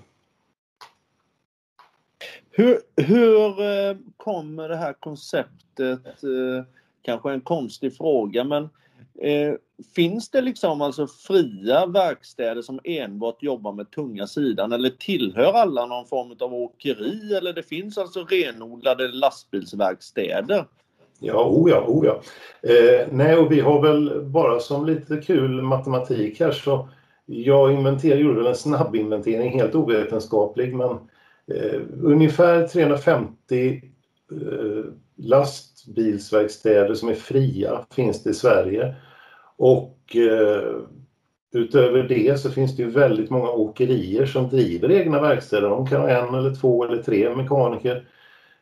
Hur, 2.55 2.79
hur 2.95 3.61
eh, 3.61 3.97
kommer 4.17 4.69
det 4.69 4.75
här 4.75 4.93
konceptet, 4.93 6.23
eh, 6.23 6.65
kanske 7.01 7.31
en 7.31 7.41
konstig 7.41 7.97
fråga, 7.97 8.43
men 8.43 8.63
eh, 9.21 9.53
finns 9.95 10.29
det 10.29 10.41
liksom 10.41 10.81
alltså 10.81 11.07
fria 11.07 11.85
verkstäder 11.85 12.61
som 12.61 12.79
enbart 12.83 13.43
jobbar 13.43 13.71
med 13.71 13.91
tunga 13.91 14.27
sidan 14.27 14.71
eller 14.71 14.89
tillhör 14.89 15.53
alla 15.53 15.85
någon 15.85 16.05
form 16.05 16.35
av 16.39 16.53
åkeri 16.53 17.35
eller 17.35 17.53
det 17.53 17.63
finns 17.63 17.97
alltså 17.97 18.23
renodlade 18.23 19.07
lastbilsverkstäder? 19.07 20.65
Ja, 21.19 21.45
o 21.45 21.69
ja, 21.69 21.85
o 21.87 22.05
ja. 22.05 22.21
Eh, 22.69 23.07
nej, 23.11 23.37
och 23.37 23.51
vi 23.51 23.59
har 23.59 23.81
väl 23.81 24.21
bara 24.21 24.59
som 24.59 24.85
lite 24.85 25.17
kul 25.17 25.61
matematik 25.61 26.39
här 26.39 26.51
så 26.51 26.89
jag 27.25 27.73
inventerade, 27.73 28.21
gjorde 28.21 28.39
väl 28.39 28.47
en 28.47 28.55
snabb 28.55 28.95
inventering, 28.95 29.59
helt 29.59 29.75
ovetenskaplig, 29.75 30.75
men 30.75 30.97
eh, 31.51 31.81
ungefär 32.01 32.67
350 32.67 33.81
eh, 34.31 34.85
lastbilsverkstäder 35.17 36.93
som 36.93 37.09
är 37.09 37.13
fria 37.13 37.85
finns 37.95 38.23
det 38.23 38.29
i 38.29 38.33
Sverige. 38.33 38.95
Och 39.57 40.15
eh, 40.15 40.75
utöver 41.53 42.03
det 42.03 42.39
så 42.39 42.51
finns 42.51 42.75
det 42.75 42.83
ju 42.83 42.89
väldigt 42.89 43.29
många 43.29 43.49
åkerier 43.49 44.25
som 44.25 44.49
driver 44.49 44.91
egna 44.91 45.21
verkstäder. 45.21 45.69
De 45.69 45.87
kan 45.87 46.01
ha 46.01 46.09
en 46.09 46.35
eller 46.35 46.55
två 46.55 46.83
eller 46.83 47.03
tre 47.03 47.35
mekaniker 47.35 48.07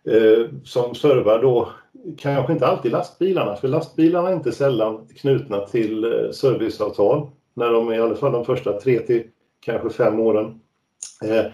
eh, 0.06 0.50
som 0.64 0.96
servar 0.96 1.42
då 1.42 1.70
kanske 2.18 2.54
inte 2.54 2.68
alltid 2.68 2.92
lastbilarna, 2.92 3.56
för 3.56 3.68
lastbilarna 3.68 4.30
är 4.30 4.34
inte 4.34 4.52
sällan 4.52 5.08
knutna 5.08 5.60
till 5.60 6.04
eh, 6.04 6.32
serviceavtal 6.32 7.30
när 7.54 7.72
de 7.72 7.90
är 7.90 7.96
i 7.96 8.00
alla 8.00 8.16
fall 8.16 8.32
de 8.32 8.46
första 8.46 8.80
tre 8.80 9.00
till 9.00 9.24
kanske 9.60 9.90
fem 9.90 10.20
åren. 10.20 10.60
Eh, 11.24 11.46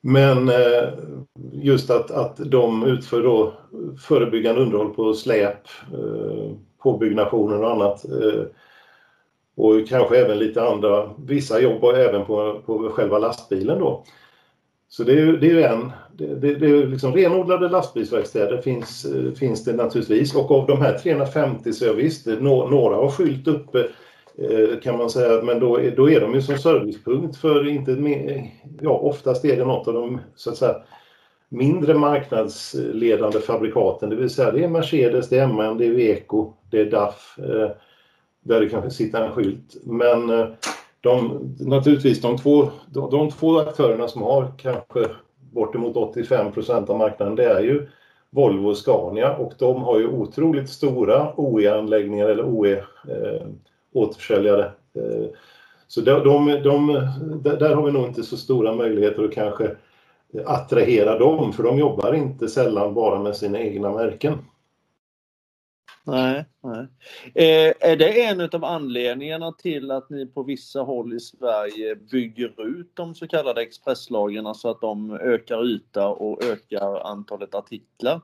men 0.00 0.48
eh, 0.48 0.88
just 1.52 1.90
att, 1.90 2.10
att 2.10 2.36
de 2.36 2.84
utför 2.84 3.22
då 3.22 3.52
förebyggande 4.00 4.60
underhåll 4.60 4.94
på 4.94 5.14
släp, 5.14 5.68
eh, 5.92 6.52
påbyggnationer 6.82 7.62
och 7.62 7.70
annat. 7.70 8.04
Eh, 8.04 8.42
och 9.56 9.88
kanske 9.88 10.18
även 10.18 10.38
lite 10.38 10.62
andra, 10.62 11.10
vissa 11.26 11.60
jobb 11.60 11.84
även 11.84 12.24
på, 12.24 12.62
på 12.66 12.90
själva 12.90 13.18
lastbilen 13.18 13.78
då. 13.78 14.04
Så 14.88 15.04
det 15.04 15.12
är 15.12 15.16
ju, 15.16 15.36
det 15.36 15.62
är 15.62 15.72
en, 15.72 15.92
det, 16.16 16.34
det, 16.34 16.54
det 16.54 16.66
är 16.66 16.86
liksom 16.86 17.12
renodlade 17.12 17.68
lastbilsverkstäder 17.68 18.60
finns, 18.60 19.06
finns 19.38 19.64
det 19.64 19.72
naturligtvis 19.72 20.34
och 20.34 20.50
av 20.50 20.66
de 20.66 20.80
här 20.80 20.98
350 20.98 21.72
så 21.72 21.84
jag 21.84 21.94
visst, 21.94 22.26
några 22.26 22.96
har 22.96 23.10
skylt 23.10 23.48
uppe 23.48 23.88
Eh, 24.42 24.80
kan 24.80 24.98
man 24.98 25.10
säga, 25.10 25.42
men 25.42 25.60
då 25.60 25.80
är, 25.80 25.90
då 25.90 26.10
är 26.10 26.20
de 26.20 26.34
ju 26.34 26.42
som 26.42 26.58
servicepunkt 26.58 27.36
för 27.36 27.68
inte 27.68 27.90
mer, 27.90 28.50
ja 28.80 28.90
oftast 28.90 29.44
är 29.44 29.56
det 29.56 29.64
något 29.64 29.88
av 29.88 29.94
de 29.94 30.20
så 30.36 30.50
att 30.50 30.56
säga 30.56 30.76
mindre 31.48 31.94
marknadsledande 31.94 33.40
fabrikaten, 33.40 34.10
det 34.10 34.16
vill 34.16 34.30
säga 34.30 34.50
det 34.50 34.64
är 34.64 34.68
Mercedes, 34.68 35.28
det 35.28 35.38
är 35.38 35.46
MN, 35.46 35.78
det 35.78 35.86
är 35.86 35.90
Weco, 35.90 36.52
det 36.70 36.80
är 36.80 36.90
DAF, 36.90 37.38
eh, 37.38 37.70
där 38.40 38.60
det 38.60 38.68
kanske 38.68 38.90
sitter 38.90 39.22
en 39.22 39.32
skylt. 39.32 39.76
Men 39.84 40.30
eh, 40.30 40.46
de, 41.00 41.40
naturligtvis 41.60 42.20
de 42.20 42.38
två, 42.38 42.68
de, 42.86 43.10
de 43.10 43.30
två 43.30 43.58
aktörerna 43.58 44.08
som 44.08 44.22
har 44.22 44.52
kanske 44.58 45.06
bortemot 45.52 45.96
85 45.96 46.52
procent 46.52 46.90
av 46.90 46.98
marknaden 46.98 47.34
det 47.34 47.44
är 47.44 47.60
ju 47.60 47.88
Volvo 48.30 48.68
och 48.68 48.76
Scania 48.76 49.36
och 49.36 49.52
de 49.58 49.82
har 49.82 49.98
ju 49.98 50.08
otroligt 50.08 50.68
stora 50.68 51.32
OE-anläggningar 51.36 52.28
eller 52.28 52.44
OE 52.44 52.82
återförsäljare. 53.98 54.64
Eh, 54.94 55.28
så 55.88 56.00
de, 56.00 56.24
de, 56.24 56.62
de, 56.62 56.86
där 57.58 57.74
har 57.74 57.82
vi 57.82 57.92
nog 57.92 58.06
inte 58.06 58.22
så 58.22 58.36
stora 58.36 58.74
möjligheter 58.74 59.24
att 59.24 59.34
kanske 59.34 59.76
attrahera 60.46 61.18
dem 61.18 61.52
för 61.52 61.62
de 61.62 61.78
jobbar 61.78 62.12
inte 62.12 62.48
sällan 62.48 62.94
bara 62.94 63.22
med 63.22 63.36
sina 63.36 63.58
egna 63.58 63.92
märken. 63.92 64.38
Nej, 66.04 66.44
nej. 66.62 66.86
Eh, 67.34 67.74
är 67.80 67.96
det 67.96 68.24
en 68.24 68.40
av 68.40 68.64
anledningarna 68.64 69.52
till 69.52 69.90
att 69.90 70.10
ni 70.10 70.26
på 70.26 70.42
vissa 70.42 70.80
håll 70.80 71.14
i 71.14 71.20
Sverige 71.20 71.96
bygger 71.96 72.66
ut 72.66 72.90
de 72.94 73.14
så 73.14 73.28
kallade 73.28 73.62
expresslagarna 73.62 74.54
så 74.54 74.70
att 74.70 74.80
de 74.80 75.10
ökar 75.10 75.66
yta 75.66 76.08
och 76.08 76.44
ökar 76.44 77.00
antalet 77.00 77.54
artiklar 77.54 78.20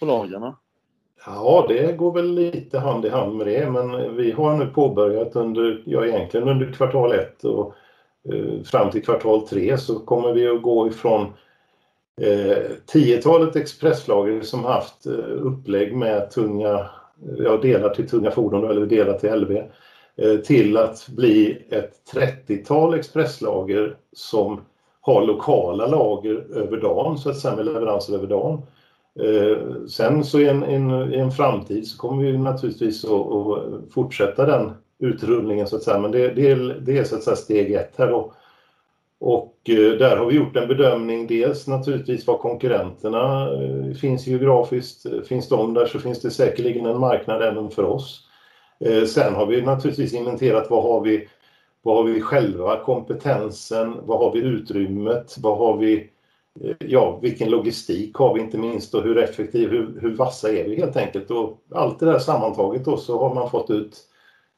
på 0.00 0.06
lagarna? 0.06 0.56
Ja, 1.26 1.64
det 1.68 1.92
går 1.92 2.12
väl 2.12 2.34
lite 2.34 2.78
hand 2.78 3.04
i 3.04 3.08
hand 3.08 3.36
med 3.36 3.46
det, 3.46 3.70
men 3.70 4.16
vi 4.16 4.30
har 4.30 4.56
nu 4.56 4.66
påbörjat 4.66 5.36
under, 5.36 5.82
ja 5.86 6.06
egentligen 6.06 6.48
under 6.48 6.72
kvartal 6.72 7.12
ett 7.12 7.44
och 7.44 7.74
eh, 8.32 8.62
fram 8.64 8.90
till 8.90 9.04
kvartal 9.04 9.48
tre 9.48 9.78
så 9.78 9.98
kommer 9.98 10.32
vi 10.32 10.48
att 10.48 10.62
gå 10.62 10.88
ifrån 10.88 11.26
eh, 12.20 12.56
tiotalet 12.86 13.56
expresslager 13.56 14.40
som 14.40 14.64
haft 14.64 15.06
eh, 15.06 15.12
upplägg 15.40 15.96
med 15.96 16.30
tunga 16.30 16.86
ja, 17.38 17.56
delar 17.56 17.94
till 17.94 18.08
tunga 18.08 18.30
fordon 18.30 18.70
eller 18.70 18.86
delar 18.86 19.18
till 19.18 19.34
LV 19.34 19.56
eh, 20.16 20.36
till 20.36 20.76
att 20.76 21.08
bli 21.08 21.64
ett 21.70 21.92
30-tal 22.14 22.94
expresslager 22.94 23.96
som 24.12 24.60
har 25.00 25.24
lokala 25.24 25.86
lager 25.86 26.46
över 26.54 26.76
dagen, 26.76 27.18
så 27.18 27.30
att 27.30 27.38
säga 27.38 27.56
med 27.56 27.64
leveranser 27.64 28.14
över 28.14 28.26
dagen. 28.26 28.62
Eh, 29.20 29.86
sen 29.88 30.24
så 30.24 30.40
i 30.40 30.48
en, 30.48 30.62
en, 30.62 31.14
i 31.14 31.16
en 31.16 31.30
framtid 31.30 31.88
så 31.88 31.98
kommer 31.98 32.24
vi 32.24 32.38
naturligtvis 32.38 33.04
att, 33.04 33.10
att 33.10 33.92
fortsätta 33.92 34.46
den 34.46 34.72
utrullningen 34.98 35.66
så 35.66 35.76
att 35.76 35.82
säga, 35.82 35.98
men 35.98 36.10
det, 36.10 36.28
det, 36.28 36.50
är, 36.50 36.80
det 36.80 36.98
är 36.98 37.04
så 37.04 37.16
att 37.16 37.22
säga 37.22 37.36
steg 37.36 37.72
ett 37.72 37.94
här 37.96 38.10
då. 38.10 38.32
Och 39.20 39.56
eh, 39.68 39.98
där 39.98 40.16
har 40.16 40.26
vi 40.26 40.36
gjort 40.36 40.56
en 40.56 40.68
bedömning, 40.68 41.26
dels 41.26 41.66
naturligtvis 41.66 42.26
var 42.26 42.38
konkurrenterna 42.38 43.52
eh, 43.52 43.94
finns 43.94 44.26
geografiskt. 44.26 45.26
Finns 45.28 45.48
de 45.48 45.74
där 45.74 45.86
så 45.86 45.98
finns 45.98 46.20
det 46.20 46.30
säkerligen 46.30 46.86
en 46.86 47.00
marknad 47.00 47.42
även 47.42 47.70
för 47.70 47.84
oss. 47.84 48.20
Eh, 48.80 49.04
sen 49.04 49.34
har 49.34 49.46
vi 49.46 49.62
naturligtvis 49.62 50.14
inventerat 50.14 50.70
vad 50.70 50.82
har 50.82 51.00
vi, 51.00 51.28
vad 51.82 51.96
har 51.96 52.04
vi 52.04 52.20
själva, 52.20 52.84
kompetensen, 52.84 53.96
vad 54.02 54.18
har 54.18 54.32
vi 54.32 54.40
utrymmet, 54.40 55.36
vad 55.38 55.58
har 55.58 55.76
vi, 55.76 56.10
ja 56.78 57.18
vilken 57.22 57.50
logistik 57.50 58.16
har 58.16 58.34
vi 58.34 58.40
inte 58.40 58.58
minst 58.58 58.94
och 58.94 59.02
hur 59.02 59.18
effektiv, 59.18 59.70
hur, 59.70 60.00
hur 60.00 60.16
vassa 60.16 60.52
är 60.52 60.68
vi 60.68 60.76
helt 60.76 60.96
enkelt. 60.96 61.30
Och 61.30 61.64
allt 61.70 61.98
det 61.98 62.06
där 62.06 62.18
sammantaget 62.18 62.84
då 62.84 62.96
så 62.96 63.18
har 63.18 63.34
man 63.34 63.50
fått 63.50 63.70
ut 63.70 64.00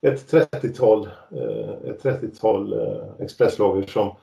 ett 0.02 0.32
30-tal 0.32 1.08
eh, 1.30 1.90
ett 1.90 2.02
30 2.02 2.26
eh, 2.44 3.24
expresslager 3.24 3.86
som 3.86 4.16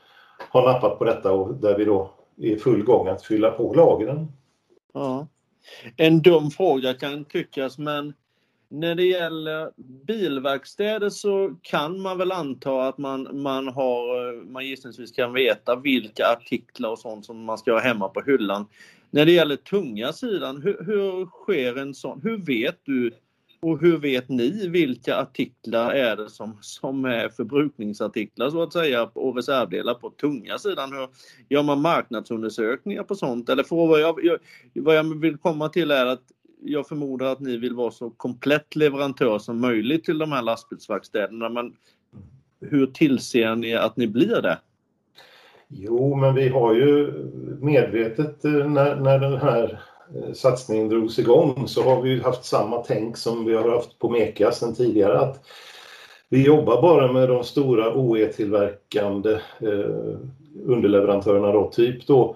har 0.49 0.73
nappat 0.73 0.99
på 0.99 1.05
detta 1.05 1.31
och 1.31 1.53
där 1.53 1.77
vi 1.77 1.85
då 1.85 2.11
är 2.37 2.47
i 2.47 2.57
full 2.57 2.83
gång 2.83 3.07
att 3.07 3.23
fylla 3.23 3.51
på 3.51 3.73
lagren. 3.73 4.31
Ja. 4.93 5.27
En 5.97 6.21
dum 6.21 6.51
fråga 6.51 6.93
kan 6.93 7.25
tyckas 7.25 7.77
men 7.77 8.13
när 8.73 8.95
det 8.95 9.03
gäller 9.03 9.71
bilverkstäder 10.07 11.09
så 11.09 11.55
kan 11.61 11.99
man 11.99 12.17
väl 12.17 12.31
anta 12.31 12.87
att 12.87 12.97
man, 12.97 13.41
man 13.41 13.67
har, 13.67 14.43
man 14.51 14.67
gissningsvis 14.67 15.11
kan 15.11 15.33
veta 15.33 15.75
vilka 15.75 16.27
artiklar 16.27 16.89
och 16.89 16.99
sånt 16.99 17.25
som 17.25 17.43
man 17.43 17.57
ska 17.57 17.71
ha 17.71 17.79
hemma 17.79 18.07
på 18.09 18.21
hyllan. 18.21 18.65
När 19.11 19.25
det 19.25 19.31
gäller 19.31 19.55
tunga 19.55 20.13
sidan, 20.13 20.61
hur, 20.61 20.83
hur 20.85 21.25
sker 21.25 21.77
en 21.77 21.93
sån? 21.93 22.21
Hur 22.23 22.37
vet 22.37 22.79
du 22.83 23.11
och 23.61 23.81
hur 23.81 23.97
vet 23.97 24.29
ni 24.29 24.67
vilka 24.67 25.17
artiklar 25.17 25.91
är 25.91 26.15
det 26.15 26.29
som, 26.29 26.57
som 26.61 27.05
är 27.05 27.29
förbrukningsartiklar 27.29 28.49
så 28.49 28.61
att 28.61 28.73
säga 28.73 29.03
och 29.13 29.35
reservdelar 29.35 29.93
på 29.93 30.09
tunga 30.09 30.57
sidan? 30.57 30.93
Hur 30.93 31.07
gör 31.49 31.63
man 31.63 31.81
marknadsundersökningar 31.81 33.03
på 33.03 33.15
sånt? 33.15 33.49
Eller 33.49 33.63
för 33.63 33.75
vad, 33.75 34.01
jag, 34.01 34.19
jag, 34.23 34.39
vad 34.73 34.95
jag 34.95 35.19
vill 35.19 35.37
komma 35.37 35.69
till 35.69 35.91
är 35.91 36.05
att 36.05 36.23
jag 36.65 36.87
förmodar 36.87 37.25
att 37.25 37.39
ni 37.39 37.57
vill 37.57 37.75
vara 37.75 37.91
så 37.91 38.09
komplett 38.09 38.75
leverantör 38.75 39.39
som 39.39 39.61
möjligt 39.61 40.03
till 40.03 40.17
de 40.17 40.31
här 40.31 40.41
lastbilsverkstäderna. 40.41 41.49
Men 41.49 41.73
hur 42.61 42.87
tillser 42.87 43.55
ni 43.55 43.75
att 43.75 43.97
ni 43.97 44.07
blir 44.07 44.41
det? 44.41 44.57
Jo, 45.67 46.15
men 46.15 46.35
vi 46.35 46.49
har 46.49 46.73
ju 46.73 47.13
medvetet 47.61 48.45
eh, 48.45 48.51
när, 48.51 48.95
när 48.95 49.19
den 49.19 49.37
här 49.37 49.81
eh, 50.15 50.33
satsningen 50.33 50.89
drogs 50.89 51.19
igång 51.19 51.67
så 51.67 51.83
har 51.83 52.01
vi 52.01 52.19
haft 52.19 52.45
samma 52.45 52.77
tänk 52.77 53.17
som 53.17 53.45
vi 53.45 53.53
har 53.55 53.69
haft 53.69 53.99
på 53.99 54.09
Meka 54.09 54.51
sedan 54.51 54.75
tidigare. 54.75 55.19
Att 55.19 55.45
vi 56.29 56.45
jobbar 56.45 56.81
bara 56.81 57.11
med 57.11 57.29
de 57.29 57.43
stora 57.43 57.93
OE-tillverkande 57.93 59.33
eh, 59.59 60.19
underleverantörerna 60.65 61.51
då, 61.51 61.69
typ 61.69 62.07
då 62.07 62.35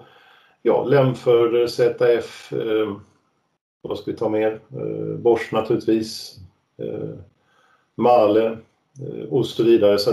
ja, 0.62 0.84
Lemförder, 0.84 1.66
ZF, 1.66 2.52
eh, 2.52 2.96
vad 3.88 3.98
ska 3.98 4.10
vi 4.10 4.16
ta 4.16 4.28
mer? 4.28 4.60
Eh, 4.72 5.16
Bosch 5.18 5.52
naturligtvis, 5.52 6.36
eh, 6.78 7.08
Male 7.94 8.46
eh, 8.46 9.28
och 9.30 9.46
så 9.46 9.64
vidare. 9.64 9.98
Så 9.98 10.10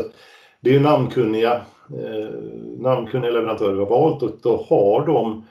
det 0.59 0.69
är 0.69 0.73
ju 0.73 0.79
namnkunniga, 0.79 1.61
eh, 1.89 2.29
namnkunniga 2.77 3.31
leverantörer 3.31 3.73
vi 3.73 3.79
har 3.79 3.89
valt 3.89 4.23
och 4.23 4.31
då 4.41 4.65
har 4.69 5.05
de 5.05 5.43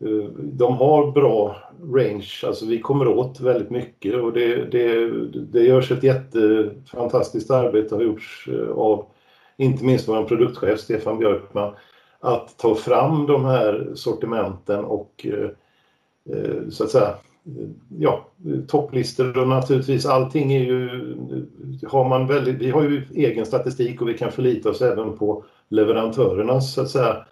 Eh, 0.00 0.30
de 0.36 0.76
har 0.76 1.12
bra 1.12 1.56
range, 1.94 2.42
alltså 2.46 2.66
vi 2.66 2.80
kommer 2.80 3.08
åt 3.08 3.40
väldigt 3.40 3.70
mycket 3.70 4.14
och 4.14 4.32
det, 4.32 4.64
det, 4.64 5.10
det 5.32 5.60
görs 5.60 5.90
ett 5.90 6.02
jättefantastiskt 6.02 7.50
arbete 7.50 7.94
har 7.94 8.02
gjorts 8.02 8.48
eh, 8.52 8.70
av 8.70 9.06
inte 9.56 9.84
minst 9.84 10.08
vår 10.08 10.24
produktchef 10.24 10.80
Stefan 10.80 11.18
Björkman 11.18 11.74
att 12.20 12.58
ta 12.58 12.74
fram 12.74 13.26
de 13.26 13.44
här 13.44 13.92
sortimenten 13.94 14.84
och 14.84 15.26
eh, 15.26 15.50
eh 16.36 16.68
så 16.70 16.84
att 16.84 16.90
säga 16.90 17.14
ja, 17.98 18.26
topplistor 18.68 19.38
och 19.38 19.48
naturligtvis 19.48 20.06
allting 20.06 20.52
är 20.52 20.64
ju, 20.64 20.88
har 21.86 22.08
man 22.08 22.26
väldigt, 22.26 22.56
vi 22.56 22.70
har 22.70 22.82
ju 22.82 23.02
egen 23.14 23.46
statistik 23.46 24.02
och 24.02 24.08
vi 24.08 24.18
kan 24.18 24.32
förlita 24.32 24.70
oss 24.70 24.82
även 24.82 25.18
på 25.18 25.44
leverantörernas 25.68 26.74
så 26.74 26.80
att 26.80 26.90
säga 26.90 27.26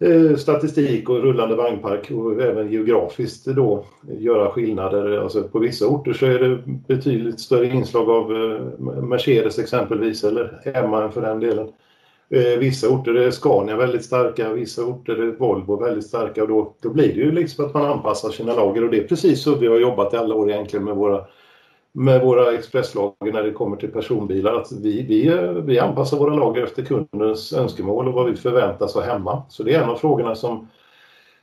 eh, 0.00 0.36
statistik 0.36 1.08
och 1.08 1.22
rullande 1.22 1.56
vagnpark 1.56 2.10
och 2.10 2.42
även 2.42 2.72
geografiskt 2.72 3.46
då 3.46 3.84
göra 4.18 4.50
skillnader. 4.50 5.18
Alltså 5.18 5.42
på 5.42 5.58
vissa 5.58 5.86
orter 5.86 6.12
så 6.12 6.26
är 6.26 6.38
det 6.38 6.58
betydligt 6.66 7.40
större 7.40 7.66
inslag 7.66 8.10
av 8.10 8.36
eh, 8.36 8.84
Mercedes 9.02 9.58
exempelvis 9.58 10.24
eller 10.24 10.82
MAN 10.88 11.12
för 11.12 11.20
den 11.20 11.40
delen. 11.40 11.68
Eh, 12.30 12.58
vissa 12.58 12.88
orter 12.88 13.14
är 13.14 13.30
Scania 13.30 13.76
väldigt 13.76 14.04
starka, 14.04 14.52
vissa 14.52 14.84
orter 14.84 15.16
är 15.16 15.32
Volvo 15.38 15.76
väldigt 15.76 16.06
starka 16.06 16.42
och 16.42 16.48
då, 16.48 16.74
då 16.82 16.90
blir 16.90 17.08
det 17.08 17.20
ju 17.20 17.32
liksom 17.32 17.64
att 17.64 17.74
man 17.74 17.84
anpassar 17.84 18.30
sina 18.30 18.54
lager 18.54 18.84
och 18.84 18.90
det 18.90 18.98
är 18.98 19.08
precis 19.08 19.42
så 19.42 19.54
vi 19.54 19.66
har 19.66 19.76
jobbat 19.76 20.14
i 20.14 20.16
alla 20.16 20.34
år 20.34 20.50
egentligen 20.50 20.84
med 20.84 20.96
våra 20.96 21.26
med 21.98 22.22
våra 22.22 22.54
expresslager 22.54 23.32
när 23.32 23.42
det 23.42 23.50
kommer 23.50 23.76
till 23.76 23.92
personbilar. 23.92 24.54
Att 24.54 24.72
vi, 24.72 25.02
vi, 25.02 25.52
vi 25.64 25.78
anpassar 25.78 26.16
våra 26.16 26.34
lager 26.34 26.62
efter 26.62 26.84
kundens 26.84 27.52
önskemål 27.52 28.08
och 28.08 28.14
vad 28.14 28.30
vi 28.30 28.36
förväntas 28.36 28.94
ha 28.94 29.02
hemma. 29.02 29.42
Så 29.48 29.62
det 29.62 29.74
är 29.74 29.82
en 29.82 29.90
av 29.90 29.96
frågorna 29.96 30.34
som, 30.34 30.68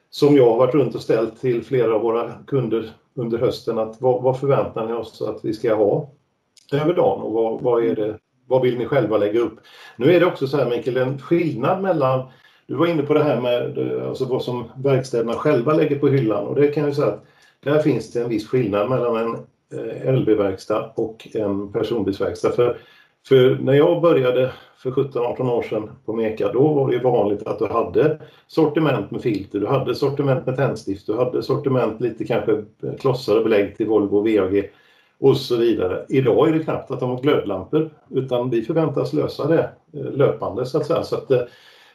som 0.09 0.35
jag 0.35 0.49
har 0.49 0.57
varit 0.57 0.75
runt 0.75 0.95
och 0.95 1.01
ställt 1.01 1.41
till 1.41 1.63
flera 1.63 1.95
av 1.95 2.01
våra 2.01 2.31
kunder 2.47 2.91
under 3.15 3.37
hösten. 3.37 3.79
Att 3.79 4.01
vad, 4.01 4.23
vad 4.23 4.39
förväntar 4.39 4.87
ni 4.87 4.93
oss 4.93 5.21
att 5.21 5.45
vi 5.45 5.53
ska 5.53 5.75
ha 5.75 6.09
över 6.73 6.93
dagen 6.93 7.21
och 7.21 7.33
vad, 7.33 7.61
vad, 7.61 7.83
är 7.83 7.95
det, 7.95 8.17
vad 8.53 8.61
vill 8.61 8.77
ni 8.77 8.85
själva 8.85 9.17
lägga 9.17 9.39
upp? 9.39 9.59
Nu 9.95 10.15
är 10.15 10.19
det 10.19 10.25
också 10.25 10.47
så 10.47 10.57
här 10.57 10.69
Mikael, 10.69 10.97
en 10.97 11.19
skillnad 11.19 11.81
mellan 11.81 12.27
du 12.67 12.75
var 12.75 12.87
inne 12.87 13.03
på 13.03 13.13
det 13.13 13.23
här 13.23 13.41
med 13.41 13.77
alltså 14.07 14.25
vad 14.25 14.43
som 14.43 14.63
verkstäderna 14.75 15.33
själva 15.33 15.73
lägger 15.73 15.99
på 15.99 16.07
hyllan 16.07 16.47
och 16.47 16.55
det 16.55 16.67
kan 16.67 16.83
jag 16.83 16.95
säga 16.95 17.07
att 17.07 17.25
där 17.63 17.79
finns 17.79 18.11
det 18.11 18.21
en 18.21 18.29
viss 18.29 18.47
skillnad 18.47 18.89
mellan 18.89 19.17
en 19.17 19.35
eh, 19.73 20.13
LB-verkstad 20.13 20.91
och 20.95 21.27
en 21.33 21.71
personbilsverkstad. 21.71 22.51
För, 22.51 22.77
för 23.27 23.57
när 23.61 23.73
jag 23.73 24.01
började 24.01 24.51
för 24.77 24.91
17-18 24.91 25.51
år 25.51 25.61
sedan 25.63 25.89
på 26.05 26.13
Meka, 26.13 26.51
då 26.51 26.73
var 26.73 26.91
det 26.91 26.99
vanligt 26.99 27.47
att 27.47 27.59
du 27.59 27.65
hade 27.67 28.19
sortiment 28.47 29.11
med 29.11 29.21
filter, 29.21 29.59
du 29.59 29.67
hade 29.67 29.95
sortiment 29.95 30.45
med 30.45 30.55
tändstift, 30.55 31.07
du 31.07 31.13
hade 31.13 31.43
sortiment 31.43 32.01
lite 32.01 32.25
kanske 32.25 32.51
eh, 32.51 32.93
klossar 32.99 33.37
och 33.37 33.43
belägg 33.43 33.77
till 33.77 33.87
Volvo 33.87 34.17
och 34.17 34.27
VAG 34.27 34.69
och 35.19 35.37
så 35.37 35.57
vidare. 35.57 36.05
Idag 36.09 36.49
är 36.49 36.53
det 36.53 36.63
knappt 36.63 36.91
att 36.91 36.99
de 36.99 37.09
har 37.09 37.21
glödlampor 37.21 37.89
utan 38.09 38.49
vi 38.49 38.61
förväntas 38.61 39.13
lösa 39.13 39.47
det 39.47 39.69
eh, 39.93 40.11
löpande 40.11 40.65
så 40.65 40.77
att 40.77 40.85
säga. 40.85 41.03
Så 41.03 41.15
att, 41.15 41.31
eh, 41.31 41.41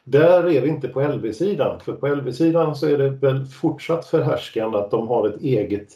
där 0.05 0.49
är 0.49 0.61
vi 0.61 0.69
inte 0.69 0.89
på 0.89 1.01
LV-sidan, 1.01 1.81
för 1.81 1.93
på 1.93 2.07
LV-sidan 2.07 2.77
så 2.77 2.87
är 2.87 2.99
det 2.99 3.09
väl 3.09 3.47
fortsatt 3.47 4.07
förhärskande 4.07 4.79
att 4.79 4.91
de 4.91 5.09
har 5.09 5.29
ett 5.29 5.41
eget 5.41 5.89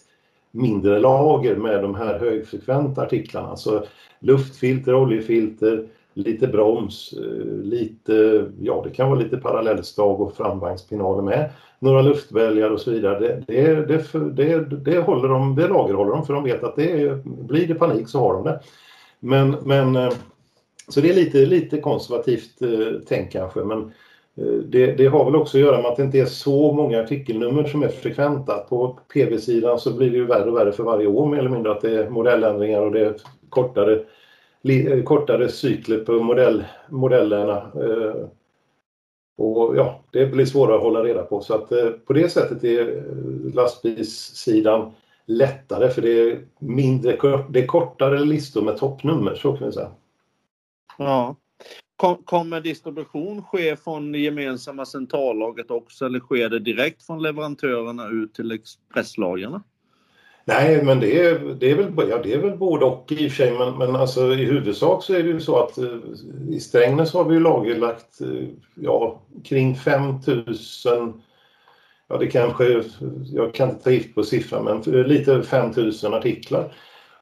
mindre 0.51 0.99
lager 0.99 1.57
med 1.57 1.83
de 1.83 1.95
här 1.95 2.19
högfrekventa 2.19 3.03
artiklarna. 3.03 3.49
Alltså 3.49 3.85
luftfilter, 4.21 4.95
oljefilter, 4.95 5.87
lite 6.15 6.47
broms, 6.47 7.13
eh, 7.13 7.47
lite, 7.63 8.47
ja 8.61 8.83
det 8.85 8.91
kan 8.91 9.11
vara 9.11 9.21
lite 9.21 9.37
parallellstag 9.37 10.21
och 10.21 10.37
framvagnspinaler 10.37 11.23
med. 11.23 11.51
Några 11.83 12.03
luftbälgar 12.03 12.71
och 12.71 12.81
så 12.81 12.90
vidare. 12.90 13.18
Det, 13.18 13.45
det, 13.47 13.88
det, 13.88 14.31
det, 14.31 14.77
det, 14.77 14.99
håller 14.99 15.29
de, 15.29 15.55
det 15.55 15.68
lagerhåller 15.68 16.12
de 16.12 16.27
för 16.27 16.35
de 16.35 16.45
vet 16.45 16.64
att 16.64 16.77
det 16.77 17.25
blir 17.25 17.66
det 17.66 17.75
panik 17.75 18.09
så 18.09 18.18
har 18.18 18.35
de 18.35 18.45
det. 18.45 18.61
Men, 19.21 19.57
men 19.64 19.97
eh, 19.97 20.12
så 20.88 21.01
det 21.01 21.11
är 21.11 21.14
lite, 21.14 21.38
lite 21.38 21.81
konservativt 21.81 22.62
eh, 22.62 23.01
tänk 23.09 23.33
kanske 23.33 23.61
men 23.61 23.79
eh, 24.37 24.55
det, 24.64 24.92
det, 24.92 25.07
har 25.07 25.25
väl 25.25 25.37
också 25.37 25.59
att 25.59 25.62
göra 25.62 25.83
med 25.83 25.90
att 25.90 25.97
det 25.97 26.03
inte 26.03 26.18
är 26.18 26.27
så 26.27 26.73
många 26.73 27.01
artikelnummer 27.01 27.64
som 27.64 27.83
är 27.83 27.88
frekventa. 27.88 28.59
På 28.59 28.99
PV-sidan 29.12 29.79
så 29.79 29.97
blir 29.97 30.11
det 30.11 30.16
ju 30.16 30.27
värre 30.27 30.51
och 30.51 30.57
värre 30.57 30.73
för 30.73 30.83
varje 30.83 31.07
år 31.07 31.27
mer 31.27 31.38
eller 31.38 31.51
mindre 31.51 31.73
att 31.73 31.81
det 31.81 31.99
är 31.99 32.11
modelländringar 32.11 32.81
och 32.81 32.92
det 32.92 33.01
är 33.01 33.14
kortare, 33.49 34.01
li, 34.62 34.92
eh, 34.92 35.03
kortare 35.03 35.49
cykler 35.49 35.99
på 35.99 36.12
modell, 36.12 36.64
modellerna. 36.88 37.57
Eh, 37.57 38.27
och 39.37 39.77
ja, 39.77 40.05
det 40.11 40.27
blir 40.27 40.47
svårare 40.47 40.77
att 40.77 40.83
hålla 40.83 41.03
reda 41.03 41.23
på 41.23 41.40
så 41.40 41.55
att 41.55 41.73
eh, 41.73 41.90
på 41.90 42.12
det 42.12 42.29
sättet 42.29 42.64
är 42.64 42.97
eh, 42.97 43.55
lastbilssidan 43.55 44.92
lättare 45.27 45.90
för 45.90 46.03
det 46.03 46.21
är 46.21 46.45
mindre, 46.59 47.45
det 47.51 47.62
är 47.62 47.66
kortare 47.66 48.25
listor 48.25 48.62
med 48.62 48.77
toppnummer 48.77 49.35
så 49.35 49.57
kan 49.57 49.66
vi 49.66 49.73
säga. 49.73 49.90
Ja. 50.99 51.37
Kommer 52.25 52.61
distribution 52.61 53.42
ske 53.42 53.77
från 53.77 54.12
det 54.12 54.18
gemensamma 54.18 54.87
centrallagret 54.87 55.71
också 55.71 56.07
eller 56.07 56.21
sker 56.21 56.49
det 56.49 56.59
direkt 56.59 57.03
från 57.03 57.23
leverantörerna 57.23 58.09
ut 58.09 58.35
till 58.35 58.53
expresslagren? 58.53 59.61
Nej, 60.44 60.85
men 60.85 61.00
det 61.00 61.20
är, 61.20 61.38
det 61.38 61.70
är, 61.70 61.74
väl, 61.74 62.09
ja, 62.11 62.18
det 62.22 62.33
är 62.33 62.38
väl 62.38 62.57
både 62.57 62.85
och 62.85 63.12
i 63.12 63.28
och 63.28 63.31
för 63.31 63.37
sig, 63.37 63.59
men, 63.59 63.78
men 63.78 63.96
alltså, 63.96 64.35
i 64.35 64.44
huvudsak 64.44 65.05
så 65.05 65.14
är 65.14 65.22
det 65.22 65.28
ju 65.28 65.40
så 65.40 65.59
att 65.59 65.78
eh, 65.78 65.98
i 66.48 66.61
Strängnäs 66.61 67.12
har 67.12 67.24
vi 67.24 67.35
ju 67.35 67.40
lagerlagt 67.40 68.20
eh, 68.20 68.48
ja, 68.74 69.22
kring 69.44 69.76
5000 69.76 71.22
ja 72.09 72.18
det 72.18 72.26
kanske, 72.26 72.83
jag 73.33 73.55
kan 73.55 73.70
inte 73.70 73.85
ta 73.85 73.90
gift 73.90 74.14
på 74.14 74.22
siffran, 74.22 74.64
men 74.64 74.94
eh, 74.94 75.07
lite 75.07 75.33
över 75.33 75.42
5000 75.42 76.14
artiklar. 76.14 76.74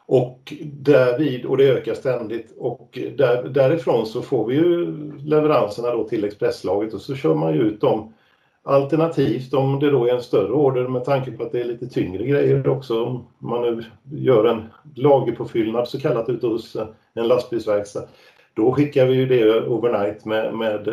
Och 0.06 0.52
därvid, 0.64 1.44
och 1.44 1.56
det 1.56 1.64
ökar 1.64 1.94
ständigt, 1.94 2.54
och 2.58 2.98
där, 3.16 3.48
därifrån 3.48 4.06
så 4.06 4.22
får 4.22 4.46
vi 4.46 4.54
ju 4.54 4.86
leveranserna 5.18 5.90
då 5.90 6.08
till 6.08 6.24
Expresslaget 6.24 6.94
och 6.94 7.00
så 7.00 7.14
kör 7.14 7.34
man 7.34 7.54
ju 7.54 7.60
ut 7.60 7.80
dem 7.80 8.14
Alternativt 8.62 9.54
om 9.54 9.80
det 9.80 9.90
då 9.90 10.06
är 10.06 10.14
en 10.14 10.22
större 10.22 10.52
order 10.52 10.88
med 10.88 11.04
tanke 11.04 11.30
på 11.30 11.42
att 11.42 11.52
det 11.52 11.60
är 11.60 11.64
lite 11.64 11.86
tyngre 11.86 12.26
grejer 12.26 12.68
också, 12.68 13.04
om 13.04 13.26
man 13.38 13.62
nu 13.62 13.84
gör 14.10 14.44
en 14.44 14.62
lagerpåfyllnad 14.94 15.88
så 15.88 16.00
kallat 16.00 16.28
ute 16.28 16.46
hos 16.46 16.76
en 17.14 17.28
lastbilsverkstad, 17.28 18.08
då 18.54 18.72
skickar 18.72 19.06
vi 19.06 19.14
ju 19.14 19.26
det 19.26 19.66
overnight 19.66 20.24
med, 20.24 20.54
med, 20.54 20.88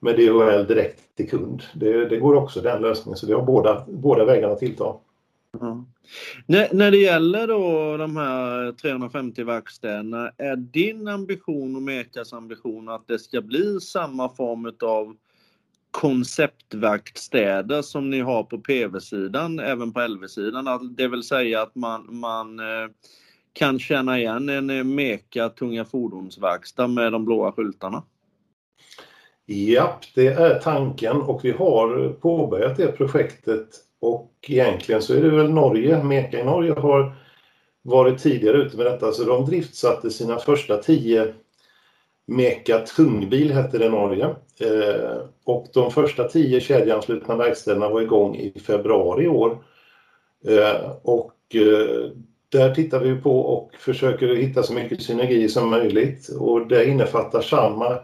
med 0.00 0.16
DHL 0.16 0.66
direkt 0.66 1.16
till 1.16 1.30
kund. 1.30 1.62
Det, 1.74 2.08
det 2.08 2.16
går 2.16 2.34
också 2.34 2.60
den 2.60 2.82
lösningen, 2.82 3.16
så 3.16 3.26
vi 3.26 3.32
har 3.32 3.42
båda, 3.42 3.84
båda 3.88 4.24
vägarna 4.24 4.52
att 4.52 4.58
tillta. 4.58 4.94
Mm. 5.60 5.86
När, 6.46 6.74
när 6.74 6.90
det 6.90 6.96
gäller 6.96 7.46
då 7.46 7.96
de 7.96 8.16
här 8.16 8.72
350 8.72 9.42
verkstäderna, 9.42 10.30
är 10.36 10.56
din 10.56 11.08
ambition 11.08 11.76
och 11.76 11.82
Mekas 11.82 12.32
ambition 12.32 12.88
att 12.88 13.08
det 13.08 13.18
ska 13.18 13.40
bli 13.40 13.80
samma 13.80 14.28
form 14.28 14.72
av 14.82 15.16
konceptverkstäder 15.96 17.82
som 17.82 18.10
ni 18.10 18.20
har 18.20 18.42
på 18.42 18.58
PV-sidan, 18.58 19.58
även 19.58 19.92
på 19.92 20.00
LV-sidan. 20.00 20.68
Alltså, 20.68 20.88
det 20.88 21.08
vill 21.08 21.22
säga 21.22 21.62
att 21.62 21.74
man, 21.74 22.16
man 22.16 22.58
eh, 22.58 22.88
kan 23.52 23.78
känna 23.78 24.18
igen 24.18 24.48
en 24.48 24.70
eh, 24.70 24.84
Meka 24.84 25.48
tunga 25.48 25.84
fordonsverkstad 25.84 26.86
med 26.86 27.12
de 27.12 27.24
blåa 27.24 27.52
skyltarna. 27.52 28.02
Japp, 29.46 30.04
det 30.14 30.26
är 30.26 30.58
tanken 30.58 31.16
och 31.16 31.44
vi 31.44 31.50
har 31.50 32.12
påbörjat 32.12 32.76
det 32.76 32.92
projektet 32.92 33.68
och 34.00 34.32
egentligen 34.48 35.02
så 35.02 35.14
är 35.14 35.22
det 35.22 35.30
väl 35.30 35.50
Norge, 35.50 36.04
Meka 36.04 36.40
i 36.40 36.44
Norge 36.44 36.72
har 36.72 37.14
varit 37.82 38.18
tidigare 38.18 38.56
ute 38.56 38.76
med 38.76 38.86
detta 38.86 39.12
så 39.12 39.24
de 39.24 39.44
driftsatte 39.44 40.10
sina 40.10 40.38
första 40.38 40.76
tio 40.76 41.34
Meka 42.26 42.78
Tungbil 42.78 43.52
hette 43.52 43.78
det 43.78 43.86
i 43.86 43.88
Norge. 43.88 44.24
Eh, 44.60 45.18
och 45.44 45.66
de 45.74 45.90
första 45.90 46.28
tio 46.28 46.60
kedjeanslutna 46.60 47.36
verkstäderna 47.36 47.88
var 47.88 48.00
igång 48.00 48.36
i 48.36 48.60
februari 48.60 49.24
i 49.24 49.28
år. 49.28 49.58
Eh, 50.48 50.90
och 51.02 51.34
eh, 51.54 52.10
där 52.48 52.74
tittar 52.74 53.00
vi 53.00 53.16
på 53.16 53.40
och 53.40 53.74
försöker 53.74 54.34
hitta 54.34 54.62
så 54.62 54.72
mycket 54.72 55.02
synergi 55.02 55.48
som 55.48 55.70
möjligt 55.70 56.28
och 56.28 56.66
det 56.66 56.88
innefattar 56.88 57.40
samma 57.40 57.98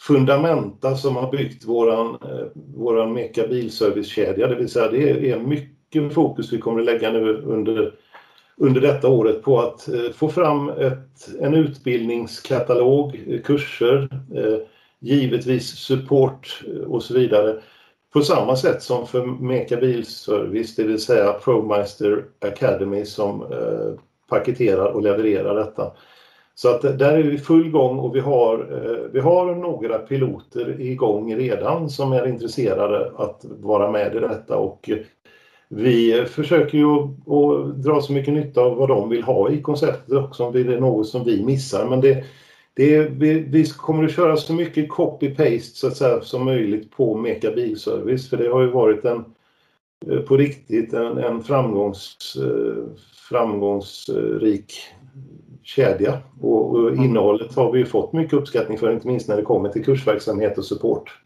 fundamenta 0.00 0.96
som 0.96 1.16
har 1.16 1.32
byggt 1.32 1.64
våran, 1.64 2.08
eh, 2.08 2.46
våran 2.74 3.12
Meka 3.12 3.46
bilservicekedja, 3.46 4.46
det 4.46 4.54
vill 4.54 4.68
säga 4.68 4.90
det 4.90 5.30
är 5.30 5.38
mycket 5.38 6.14
fokus 6.14 6.52
vi 6.52 6.58
kommer 6.58 6.80
att 6.80 6.86
lägga 6.86 7.10
nu 7.10 7.36
under 7.36 7.94
under 8.62 8.80
detta 8.80 9.08
året 9.08 9.42
på 9.42 9.60
att 9.60 9.88
eh, 9.88 10.10
få 10.14 10.28
fram 10.28 10.68
ett, 10.68 11.28
en 11.40 11.54
utbildningskatalog, 11.54 13.22
eh, 13.28 13.40
kurser, 13.40 14.08
eh, 14.34 14.58
givetvis 15.00 15.66
support 15.66 16.62
och 16.86 17.02
så 17.02 17.14
vidare 17.14 17.60
på 18.12 18.22
samma 18.22 18.56
sätt 18.56 18.82
som 18.82 19.06
för 19.06 19.26
Meka 19.26 19.76
Bilservice, 19.76 20.76
det 20.76 20.82
vill 20.82 21.00
säga 21.00 21.32
ProMeister 21.32 22.24
Academy 22.40 23.04
som 23.04 23.44
paketerar 24.28 24.86
och 24.86 25.02
levererar 25.02 25.54
detta. 25.54 25.92
Så 26.54 26.68
att 26.68 26.82
där 26.82 27.12
är 27.12 27.22
vi 27.22 27.38
full 27.38 27.70
gång 27.70 27.98
och 27.98 28.16
vi 28.16 28.20
har, 28.20 28.66
vi 29.12 29.20
har 29.20 29.54
några 29.54 29.98
piloter 29.98 30.80
igång 30.80 31.36
redan 31.36 31.90
som 31.90 32.12
är 32.12 32.26
intresserade 32.26 33.12
att 33.16 33.44
vara 33.44 33.90
med 33.90 34.16
i 34.16 34.18
detta 34.18 34.56
och 34.56 34.90
vi 35.74 36.24
försöker 36.28 36.78
ju 36.78 36.86
att, 36.86 37.82
dra 37.82 38.00
så 38.00 38.12
mycket 38.12 38.34
nytta 38.34 38.60
av 38.60 38.76
vad 38.76 38.88
de 38.88 39.08
vill 39.08 39.22
ha 39.22 39.50
i 39.50 39.62
konceptet 39.62 40.12
också 40.12 40.44
om 40.44 40.52
det 40.52 40.60
är 40.60 40.80
något 40.80 41.08
som 41.08 41.24
vi 41.24 41.44
missar. 41.44 41.88
Men 41.88 42.00
det, 42.00 42.24
det 42.74 43.00
vi, 43.00 43.40
vi, 43.40 43.64
kommer 43.64 44.04
att 44.04 44.14
köra 44.14 44.36
så 44.36 44.52
mycket 44.52 44.88
copy-paste 44.88 45.74
så 45.74 45.86
att 45.86 45.96
säga, 45.96 46.20
som 46.20 46.44
möjligt 46.44 46.90
på 46.90 47.16
Meka 47.16 47.50
Bilservice 47.50 48.30
för 48.30 48.36
det 48.36 48.48
har 48.48 48.60
ju 48.60 48.70
varit 48.70 49.04
en 49.04 49.24
eh, 50.06 50.20
på 50.20 50.36
riktigt 50.36 50.92
en, 50.92 51.18
en 51.18 51.42
framgångs, 51.42 52.36
eh, 52.36 52.84
framgångsrik 53.28 54.72
kedja 55.62 56.18
och, 56.40 56.74
och 56.74 56.96
innehållet 56.96 57.54
har 57.54 57.72
vi 57.72 57.84
fått 57.84 58.12
mycket 58.12 58.32
uppskattning 58.32 58.78
för 58.78 58.92
inte 58.92 59.06
minst 59.06 59.28
när 59.28 59.36
det 59.36 59.42
kommer 59.42 59.68
till 59.68 59.84
kursverksamhet 59.84 60.58
och 60.58 60.64
support. 60.64 61.20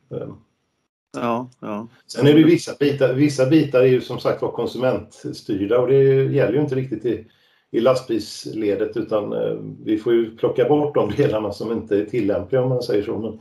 Ja, 1.16 1.50
ja. 1.60 1.88
Sen 2.06 2.26
är 2.26 2.34
det 2.34 2.44
vissa 2.44 2.72
bitar, 2.80 3.12
vissa 3.12 3.46
bitar 3.46 3.80
är 3.80 3.86
ju 3.86 4.00
som 4.00 4.18
sagt 4.18 4.42
var 4.42 4.52
konsumentstyrda 4.52 5.78
och 5.78 5.88
det 5.88 6.02
gäller 6.24 6.52
ju 6.52 6.60
inte 6.60 6.74
riktigt 6.74 7.04
i, 7.04 7.26
i 7.70 7.80
lastbilsledet 7.80 8.96
utan 8.96 9.32
eh, 9.32 9.56
vi 9.84 9.98
får 9.98 10.12
ju 10.12 10.36
plocka 10.36 10.68
bort 10.68 10.94
de 10.94 11.10
delarna 11.16 11.52
som 11.52 11.72
inte 11.72 11.96
är 11.96 12.04
tillämpliga 12.04 12.62
om 12.62 12.68
man 12.68 12.82
säger 12.82 13.02
så. 13.02 13.18
Men 13.18 13.40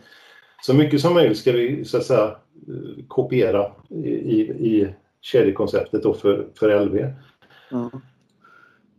så 0.62 0.74
mycket 0.74 1.02
som 1.02 1.14
möjligt 1.14 1.38
ska 1.38 1.52
vi 1.52 1.86
så 1.86 1.98
att 1.98 2.06
säga 2.06 2.26
eh, 2.68 3.06
kopiera 3.08 3.72
i, 3.90 4.10
i, 4.10 4.40
i 4.42 4.96
kedjekonceptet 5.22 6.04
då 6.04 6.14
för, 6.14 6.48
för 6.60 6.86
LV. 6.86 6.96
Mm. 7.72 7.90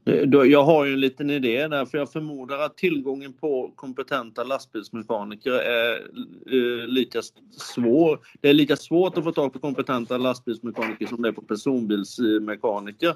Eh, 0.07 0.47
jag 0.47 0.65
har 0.65 0.85
ju 0.85 0.93
en 0.93 1.01
liten 1.01 1.31
idé 1.31 1.69
där, 1.69 1.85
för 1.87 1.99
jag 1.99 2.13
förmodar 2.13 2.59
att 2.59 2.77
tillgången 2.77 3.33
på 3.33 3.73
kompetenta 3.75 4.45
lastbilsmekaniker 4.45 5.53
är 5.53 5.95
eh, 6.47 6.87
lika 6.87 7.23
svår. 7.51 8.19
Det 8.41 8.49
är 8.49 8.55
lika 8.55 8.77
svårt 8.77 9.19
att 9.19 9.25
få 9.25 9.33
tag 9.33 9.53
på 9.53 9.59
kompetenta 9.59 10.19
lastbilsmekaniker 10.19 11.07
som 11.07 11.23
det 11.23 11.29
är 11.29 11.33
på 11.33 11.43
personbilsmekaniker. 11.43 13.15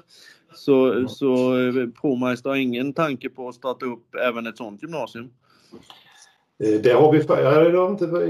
Så, 0.53 1.07
så 1.07 1.57
eh, 1.59 1.87
ProMeister 2.01 2.49
har 2.49 2.57
ingen 2.57 2.93
tanke 2.93 3.29
på 3.29 3.49
att 3.49 3.55
starta 3.55 3.85
upp 3.85 4.15
även 4.15 4.47
ett 4.47 4.57
sådant 4.57 4.83
gymnasium? 4.83 5.29
Eh, 6.63 6.81
det 6.81 6.91
har 6.91 7.11
vi 7.11 7.19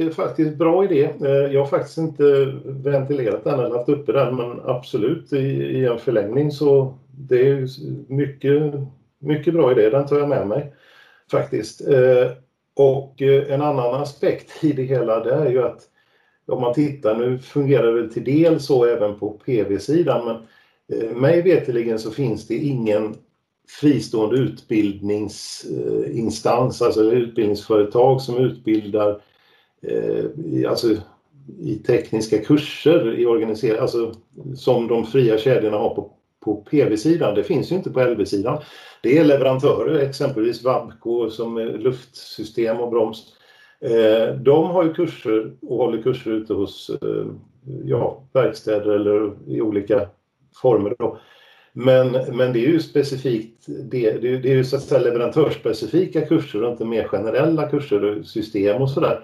det 0.06 0.12
faktiskt 0.12 0.58
bra 0.58 0.84
idé. 0.84 1.10
Eh, 1.22 1.54
jag 1.54 1.60
har 1.60 1.68
faktiskt 1.68 1.98
inte 1.98 2.54
ventilerat 2.64 3.44
den 3.44 3.60
eller 3.60 3.78
haft 3.78 3.90
uppe 3.90 4.12
den 4.12 4.36
men 4.36 4.62
absolut 4.66 5.34
i, 5.34 5.38
i 5.38 5.86
en 5.86 6.00
förlängning 6.00 6.52
så 6.52 6.98
det 7.12 7.48
är 7.48 7.68
mycket, 8.14 8.74
mycket 9.20 9.54
bra 9.54 9.72
idé, 9.72 9.90
den 9.90 10.06
tar 10.06 10.20
jag 10.20 10.30
med 10.30 10.48
mig 10.48 10.74
faktiskt. 11.32 11.88
Eh, 11.88 12.32
och 12.76 13.22
en 13.22 13.62
annan 13.62 14.02
aspekt 14.02 14.64
i 14.64 14.72
det 14.72 14.84
hela 14.84 15.24
det 15.24 15.34
är 15.34 15.50
ju 15.50 15.64
att 15.64 15.82
om 16.48 16.62
man 16.62 16.74
tittar, 16.74 17.16
nu 17.16 17.40
fungerar 17.40 17.94
det 17.94 18.10
till 18.10 18.24
del 18.24 18.60
så 18.60 18.86
även 18.86 19.20
på 19.20 19.30
PV-sidan 19.30 20.26
men 20.26 20.38
mig 21.22 21.42
veterligen 21.42 22.00
så 22.00 22.12
finns 22.12 22.48
det 22.48 22.56
ingen 22.56 23.16
fristående 23.68 24.36
utbildningsinstans, 24.36 26.82
alltså 26.82 27.04
utbildningsföretag 27.04 28.22
som 28.22 28.38
utbildar 28.38 29.22
eh, 29.82 30.26
alltså 30.70 30.96
i 31.60 31.76
tekniska 31.76 32.38
kurser 32.38 33.20
i 33.20 33.26
alltså 33.80 34.14
som 34.56 34.88
de 34.88 35.06
fria 35.06 35.38
kedjorna 35.38 35.78
har 35.78 35.96
på 35.96 36.14
på 36.42 36.56
PV-sidan. 36.56 37.36
Det 37.36 37.44
finns 37.44 37.72
ju 37.72 37.76
inte 37.76 37.90
på 37.90 38.04
LV-sidan. 38.04 38.62
Det 39.04 39.18
är 39.18 39.24
leverantörer, 39.24 40.00
exempelvis 40.00 40.64
Vabco 40.64 41.30
som 41.30 41.58
är 41.58 41.78
luftsystem 41.78 42.80
och 42.80 42.90
broms. 42.90 43.34
Eh, 43.82 44.36
de 44.36 44.70
har 44.70 44.84
ju 44.84 44.94
kurser 44.94 45.54
och 45.62 45.78
håller 45.78 46.02
kurser 46.02 46.32
ute 46.32 46.54
hos 46.54 46.90
eh, 46.90 47.26
ja, 47.86 48.24
verkstäder 48.34 48.92
eller 48.92 49.34
i 49.48 49.62
olika 49.62 50.10
former. 50.62 50.96
Då. 51.00 51.18
Men, 51.74 52.12
men 52.12 52.54
det 52.54 52.60
är 52.60 52.68
ju 52.68 52.80
specifikt, 52.80 53.66
det, 53.68 54.12
det, 54.12 54.38
det 54.38 54.52
är 54.52 54.56
ju 54.56 54.64
så 54.64 54.76
att 54.76 54.82
säga 54.82 55.02
leverantörsspecifika 55.02 56.22
kurser 56.22 56.64
och 56.64 56.72
inte 56.72 56.86
mer 56.86 57.08
generella 57.08 57.70
kurser, 57.70 58.04
och 58.04 58.26
system 58.26 58.82
och 58.82 58.90
sådär. 58.90 59.20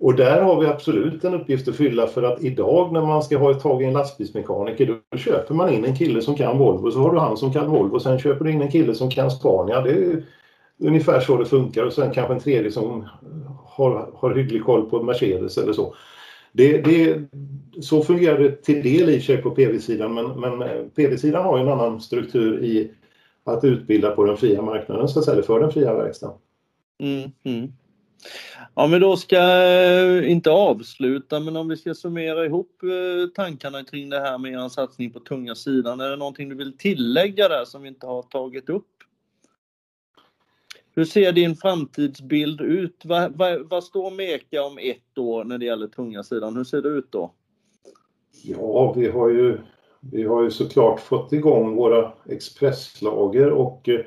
Och 0.00 0.14
där 0.14 0.42
har 0.42 0.60
vi 0.60 0.66
absolut 0.66 1.24
en 1.24 1.34
uppgift 1.34 1.68
att 1.68 1.76
fylla 1.76 2.06
för 2.06 2.22
att 2.22 2.42
idag 2.42 2.92
när 2.92 3.02
man 3.02 3.22
ska 3.22 3.38
ha 3.38 3.50
ett 3.50 3.60
tag 3.60 3.82
i 3.82 3.84
en 3.84 3.92
lastbilsmekaniker 3.92 5.00
då 5.10 5.18
köper 5.18 5.54
man 5.54 5.72
in 5.72 5.84
en 5.84 5.96
kille 5.96 6.22
som 6.22 6.36
kan 6.36 6.58
Volvo 6.58 6.90
så 6.90 6.98
har 6.98 7.12
du 7.12 7.18
han 7.18 7.36
som 7.36 7.52
kan 7.52 7.70
Volvo. 7.70 8.00
Sen 8.00 8.18
köper 8.18 8.44
du 8.44 8.50
in 8.50 8.62
en 8.62 8.70
kille 8.70 8.94
som 8.94 9.10
kan 9.10 9.30
Scania. 9.30 9.80
Det 9.80 9.90
är 9.90 10.24
ungefär 10.80 11.20
så 11.20 11.36
det 11.36 11.46
funkar 11.46 11.84
och 11.84 11.92
sen 11.92 12.10
kanske 12.10 12.34
en 12.34 12.40
tredje 12.40 12.70
som 12.70 13.08
har, 13.64 14.10
har 14.14 14.34
hygglig 14.34 14.64
koll 14.64 14.90
på 14.90 15.02
Mercedes 15.02 15.58
eller 15.58 15.72
så. 15.72 15.94
Det, 16.52 16.82
det, 16.82 17.28
så 17.80 18.02
fungerar 18.02 18.38
det 18.38 18.62
till 18.62 18.82
del 18.82 19.08
i 19.08 19.20
sig 19.20 19.36
på 19.36 19.50
PV-sidan 19.50 20.14
men, 20.14 20.40
men 20.40 20.62
eh, 20.62 20.84
PV-sidan 20.96 21.44
har 21.44 21.58
en 21.58 21.68
annan 21.68 22.00
struktur 22.00 22.64
i 22.64 22.90
att 23.44 23.64
utbilda 23.64 24.10
på 24.10 24.24
den 24.24 24.36
fria 24.36 24.62
marknaden, 24.62 25.08
så 25.08 25.18
att 25.18 25.24
säga, 25.24 25.42
för 25.42 25.60
den 25.60 25.72
fria 25.72 25.94
verkstaden. 25.94 26.36
Mm, 27.02 27.30
mm. 27.44 27.72
Ja 28.74 28.86
men 28.86 29.00
då 29.00 29.16
ska 29.16 29.36
eh, 29.36 30.30
inte 30.30 30.50
avsluta 30.50 31.40
men 31.40 31.56
om 31.56 31.68
vi 31.68 31.76
ska 31.76 31.94
summera 31.94 32.46
ihop 32.46 32.82
eh, 32.82 33.28
tankarna 33.34 33.84
kring 33.84 34.10
det 34.10 34.20
här 34.20 34.38
med 34.38 34.52
er 34.52 34.68
satsning 34.68 35.12
på 35.12 35.20
tunga 35.20 35.54
sidan. 35.54 36.00
Är 36.00 36.10
det 36.10 36.16
någonting 36.16 36.48
du 36.48 36.54
vill 36.54 36.78
tillägga 36.78 37.48
där 37.48 37.64
som 37.64 37.82
vi 37.82 37.88
inte 37.88 38.06
har 38.06 38.22
tagit 38.22 38.68
upp? 38.68 38.97
Hur 40.98 41.04
ser 41.04 41.32
din 41.32 41.56
framtidsbild 41.56 42.60
ut? 42.60 43.02
Vad, 43.04 43.32
vad, 43.36 43.68
vad 43.70 43.84
står 43.84 44.10
Meka 44.10 44.62
om 44.62 44.78
ett 44.78 45.18
år 45.18 45.44
när 45.44 45.58
det 45.58 45.64
gäller 45.64 45.86
tunga 45.86 46.22
sidan? 46.22 46.56
Hur 46.56 46.64
ser 46.64 46.82
det 46.82 46.88
ut 46.88 47.12
då? 47.12 47.32
Ja, 48.44 48.92
vi 48.96 49.08
har 49.08 49.28
ju, 49.28 49.58
vi 50.00 50.22
har 50.22 50.42
ju 50.42 50.50
såklart 50.50 51.00
fått 51.00 51.32
igång 51.32 51.76
våra 51.76 52.12
expresslager 52.28 53.50
och 53.50 53.88
eh, 53.88 54.00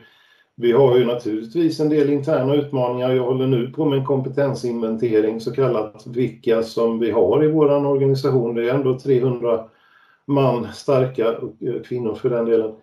vi 0.55 0.71
har 0.71 0.97
ju 0.97 1.05
naturligtvis 1.05 1.79
en 1.79 1.89
del 1.89 2.09
interna 2.09 2.55
utmaningar. 2.55 3.11
Jag 3.11 3.23
håller 3.23 3.47
nu 3.47 3.67
på 3.67 3.85
med 3.85 3.99
en 3.99 4.05
kompetensinventering 4.05 5.41
så 5.41 5.51
kallat 5.51 6.07
vilka 6.07 6.63
som 6.63 6.99
vi 6.99 7.11
har 7.11 7.43
i 7.43 7.51
vår 7.51 7.85
organisation. 7.85 8.55
Det 8.55 8.69
är 8.69 8.73
ändå 8.73 8.99
300 8.99 9.65
man 10.25 10.67
starka, 10.73 11.27
eh, 11.61 11.81
kvinnor 11.85 12.15
för 12.15 12.29
den 12.29 12.45
delen, 12.45 12.75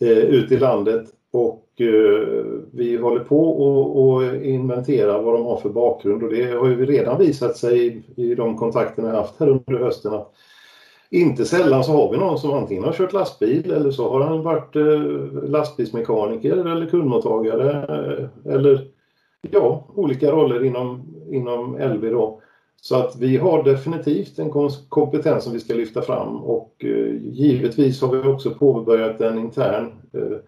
eh, 0.00 0.08
ut 0.08 0.52
i 0.52 0.58
landet 0.58 1.10
och 1.34 1.80
eh, 1.80 2.44
vi 2.72 2.96
håller 2.96 3.20
på 3.20 4.20
att 4.20 4.42
inventera 4.42 5.22
vad 5.22 5.34
de 5.34 5.44
har 5.44 5.56
för 5.56 5.68
bakgrund 5.68 6.22
och 6.22 6.30
det 6.30 6.52
har 6.52 6.68
ju 6.68 6.86
redan 6.86 7.18
visat 7.18 7.56
sig 7.56 8.02
i 8.16 8.34
de 8.34 8.56
kontakterna 8.56 9.08
jag 9.08 9.16
haft 9.16 9.40
här 9.40 9.48
under 9.48 9.84
hösten 9.84 10.14
att 10.14 10.32
inte 11.10 11.44
sällan 11.44 11.84
så 11.84 11.92
har 11.92 12.12
vi 12.12 12.18
någon 12.18 12.38
som 12.38 12.50
antingen 12.50 12.84
har 12.84 12.92
kört 12.92 13.12
lastbil 13.12 13.70
eller 13.70 13.90
så 13.90 14.10
har 14.10 14.20
han 14.20 14.42
varit 14.42 14.76
eh, 14.76 15.02
lastbilsmekaniker 15.48 16.56
eller 16.56 16.86
kundmottagare 16.86 17.70
eh, 17.72 18.52
eller 18.54 18.86
ja, 19.50 19.84
olika 19.94 20.32
roller 20.32 20.64
inom, 20.64 21.02
inom 21.30 21.76
LV 21.78 22.10
då. 22.10 22.40
Så 22.80 22.96
att 22.96 23.16
vi 23.18 23.36
har 23.36 23.62
definitivt 23.62 24.38
en 24.38 24.50
kompetens 24.88 25.44
som 25.44 25.52
vi 25.52 25.60
ska 25.60 25.74
lyfta 25.74 26.02
fram 26.02 26.36
och 26.36 26.74
eh, 26.78 27.14
givetvis 27.22 28.02
har 28.02 28.16
vi 28.16 28.28
också 28.28 28.50
påbörjat 28.50 29.20
en 29.20 29.38
intern 29.38 29.92
Eh, 30.14 30.38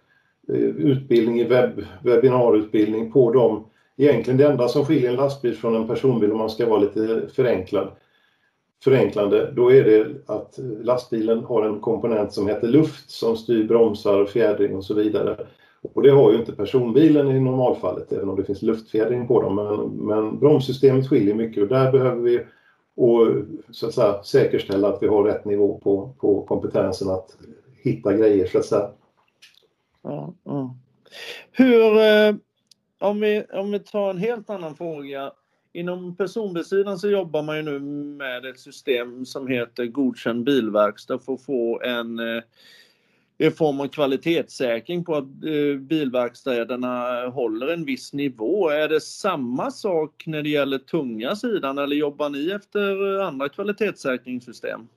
Eh, 0.49 0.55
utbildning 0.55 1.41
i 1.41 1.45
webb, 1.45 1.85
webbinarutbildning 2.03 3.13
på 3.13 3.33
dem. 3.33 3.65
Egentligen 3.97 4.39
det 4.39 4.47
enda 4.47 4.69
som 4.69 4.85
skiljer 4.85 5.11
en 5.11 5.17
lastbil 5.17 5.55
från 5.55 5.77
en 5.77 5.87
personbil 5.87 6.33
om 6.33 6.39
man 6.39 6.51
ska 6.51 6.69
vara 6.69 6.81
lite 6.81 7.29
förenklad, 7.35 7.89
förenklande, 8.85 9.53
då 9.57 9.73
är 9.73 9.85
det 9.85 10.07
att 10.27 10.59
lastbilen 10.83 11.45
har 11.45 11.67
en 11.67 11.81
komponent 11.81 12.33
som 12.33 12.47
heter 12.47 12.69
luft 12.69 13.11
som 13.11 13.37
styr 13.37 13.65
bromsar, 13.65 14.25
fjädring 14.25 14.77
och 14.77 14.85
så 14.85 14.95
vidare. 14.95 15.37
Och 15.95 16.03
det 16.03 16.11
har 16.11 16.33
ju 16.33 16.39
inte 16.39 16.53
personbilen 16.53 17.31
i 17.31 17.41
normalfallet, 17.41 18.13
även 18.13 18.29
om 18.29 18.37
det 18.37 18.45
finns 18.45 18.63
luftfjädring 18.63 19.27
på 19.27 19.43
dem. 19.43 19.55
Men, 19.55 20.07
men 20.07 20.39
bromssystemet 20.39 21.09
skiljer 21.09 21.35
mycket 21.35 21.63
och 21.63 21.69
där 21.69 21.93
behöver 21.93 22.23
vi 22.23 22.41
och, 22.97 23.27
så 23.71 23.87
att 23.87 23.95
säga, 23.95 24.23
säkerställa 24.23 24.89
att 24.89 25.03
vi 25.03 25.07
har 25.07 25.25
rätt 25.25 25.45
nivå 25.45 25.81
på, 25.85 26.15
på 26.21 26.43
kompetensen 26.43 27.11
att 27.11 27.37
hitta 27.83 28.13
grejer 28.13 28.47
så 28.47 28.59
att 28.59 28.65
säga. 28.65 28.91
Ja, 30.07 30.35
ja. 30.45 30.77
Hur, 31.53 31.99
eh, 31.99 32.35
om, 32.99 33.21
vi, 33.21 33.45
om 33.53 33.71
vi 33.71 33.79
tar 33.79 34.11
en 34.11 34.19
helt 34.19 34.51
annan 34.51 34.77
fråga. 34.77 35.33
Inom 35.73 36.16
personbilssidan 36.16 36.99
så 36.99 37.09
jobbar 37.09 37.42
man 37.42 37.57
ju 37.57 37.62
nu 37.62 37.79
med 38.19 38.45
ett 38.45 38.61
system 38.61 39.27
som 39.27 39.47
heter 39.47 39.87
godkänd 39.87 40.45
bilverkstad 40.45 41.19
för 41.19 41.35
att 41.35 41.45
få 41.45 41.81
en 41.83 42.19
eh, 42.19 42.42
i 43.38 43.51
form 43.51 43.81
av 43.81 43.88
kvalitetssäkring 43.88 45.05
på 45.05 45.14
att 45.14 45.25
eh, 45.25 45.81
bilverkstäderna 45.81 47.27
håller 47.27 47.69
en 47.69 47.85
viss 47.85 48.12
nivå. 48.12 48.69
Är 48.69 48.88
det 48.88 49.01
samma 49.01 49.71
sak 49.71 50.25
när 50.27 50.42
det 50.42 50.49
gäller 50.49 50.79
tunga 50.79 51.37
sidan 51.37 51.79
eller 51.79 51.97
jobbar 51.97 52.31
ni 52.31 52.51
efter 52.51 53.19
andra 53.21 53.49
kvalitetssäkringssystem? 53.49 54.88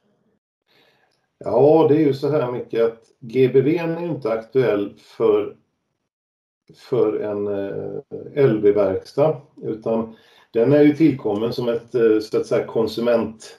Ja, 1.46 1.86
det 1.90 1.96
är 1.96 2.00
ju 2.00 2.14
så 2.14 2.30
här 2.30 2.52
mycket 2.52 2.86
att 2.86 3.04
GBV 3.20 3.68
är 3.68 4.06
inte 4.06 4.32
aktuell 4.32 4.94
för, 4.98 5.56
för 6.76 7.20
en 7.20 7.48
eh, 7.48 8.46
LV-verkstad 8.46 9.42
utan 9.64 10.16
den 10.52 10.74
är 10.74 10.82
ju 10.82 10.96
tillkommen 10.96 11.54
som 11.54 11.70
ett 11.70 11.96
eh, 11.96 12.20
så 12.20 12.38
att 12.38 12.46
säga 12.46 12.66
konsument 12.66 13.58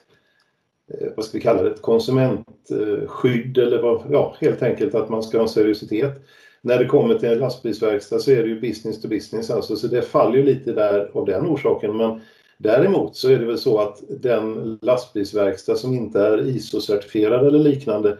eh, 0.93 1.07
vad 1.15 1.25
ska 1.25 1.37
vi 1.37 1.43
kalla 1.43 1.63
det, 1.63 1.71
ett 1.71 1.81
konsumentskydd 1.81 3.57
eh, 3.57 3.63
eller 3.63 3.81
vad, 3.81 4.03
ja, 4.09 4.35
helt 4.39 4.63
enkelt 4.63 4.95
att 4.95 5.09
man 5.09 5.23
ska 5.23 5.37
ha 5.37 5.43
en 5.43 5.49
seriositet. 5.49 6.21
När 6.61 6.77
det 6.77 6.85
kommer 6.85 7.15
till 7.15 7.29
en 7.29 7.39
lastbilsverkstad 7.39 8.19
så 8.19 8.31
är 8.31 8.43
det 8.43 8.49
ju 8.49 8.61
business 8.61 9.01
to 9.01 9.07
business 9.07 9.51
alltså, 9.51 9.75
så 9.75 9.87
det 9.87 10.01
faller 10.01 10.37
ju 10.37 10.43
lite 10.43 10.73
där 10.73 11.11
av 11.13 11.25
den 11.25 11.47
orsaken. 11.47 11.97
Men 11.97 12.21
Däremot 12.61 13.15
så 13.15 13.29
är 13.29 13.39
det 13.39 13.45
väl 13.45 13.57
så 13.57 13.79
att 13.79 14.03
den 14.09 14.79
lastbilsverkstad 14.81 15.75
som 15.75 15.93
inte 15.93 16.19
är 16.19 16.37
ISO-certifierad 16.37 17.47
eller 17.47 17.59
liknande, 17.59 18.17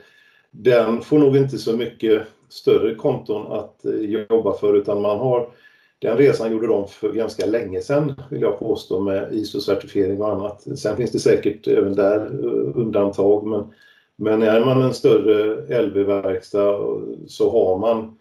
den 0.52 1.02
får 1.02 1.20
nog 1.20 1.38
inte 1.38 1.58
så 1.58 1.78
mycket 1.78 2.22
större 2.50 2.96
konton 2.96 3.52
att 3.52 3.86
eh, 3.86 3.92
jobba 3.92 4.54
för 4.54 4.78
utan 4.78 5.02
man 5.02 5.18
har 5.18 5.50
den 6.00 6.18
resan 6.18 6.52
gjorde 6.52 6.68
de 6.68 6.88
för 6.88 7.12
ganska 7.12 7.46
länge 7.46 7.82
sedan 7.82 8.22
vill 8.30 8.42
jag 8.42 8.60
påstå 8.60 9.00
med 9.00 9.34
ISO-certifiering 9.34 10.22
och 10.22 10.32
annat. 10.32 10.80
Sen 10.80 10.98
finns 10.98 11.12
det 11.12 11.20
säkert 11.20 11.68
även 11.68 11.96
där 11.96 12.20
eh, 12.20 12.78
undantag 12.82 13.48
men, 13.48 13.74
men 14.16 14.42
är 14.42 14.66
man 14.66 14.82
en 14.82 14.94
större 14.94 15.82
LB-verkstad 15.82 16.70
eh, 16.70 17.28
så 17.28 17.52
har 17.52 17.80
man 17.80 18.18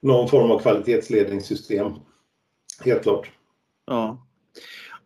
någon 0.00 0.28
form 0.28 0.50
av 0.50 0.58
kvalitetsledningssystem. 0.58 1.92
Helt 2.84 3.02
klart. 3.02 3.30
Ja. 3.86 4.26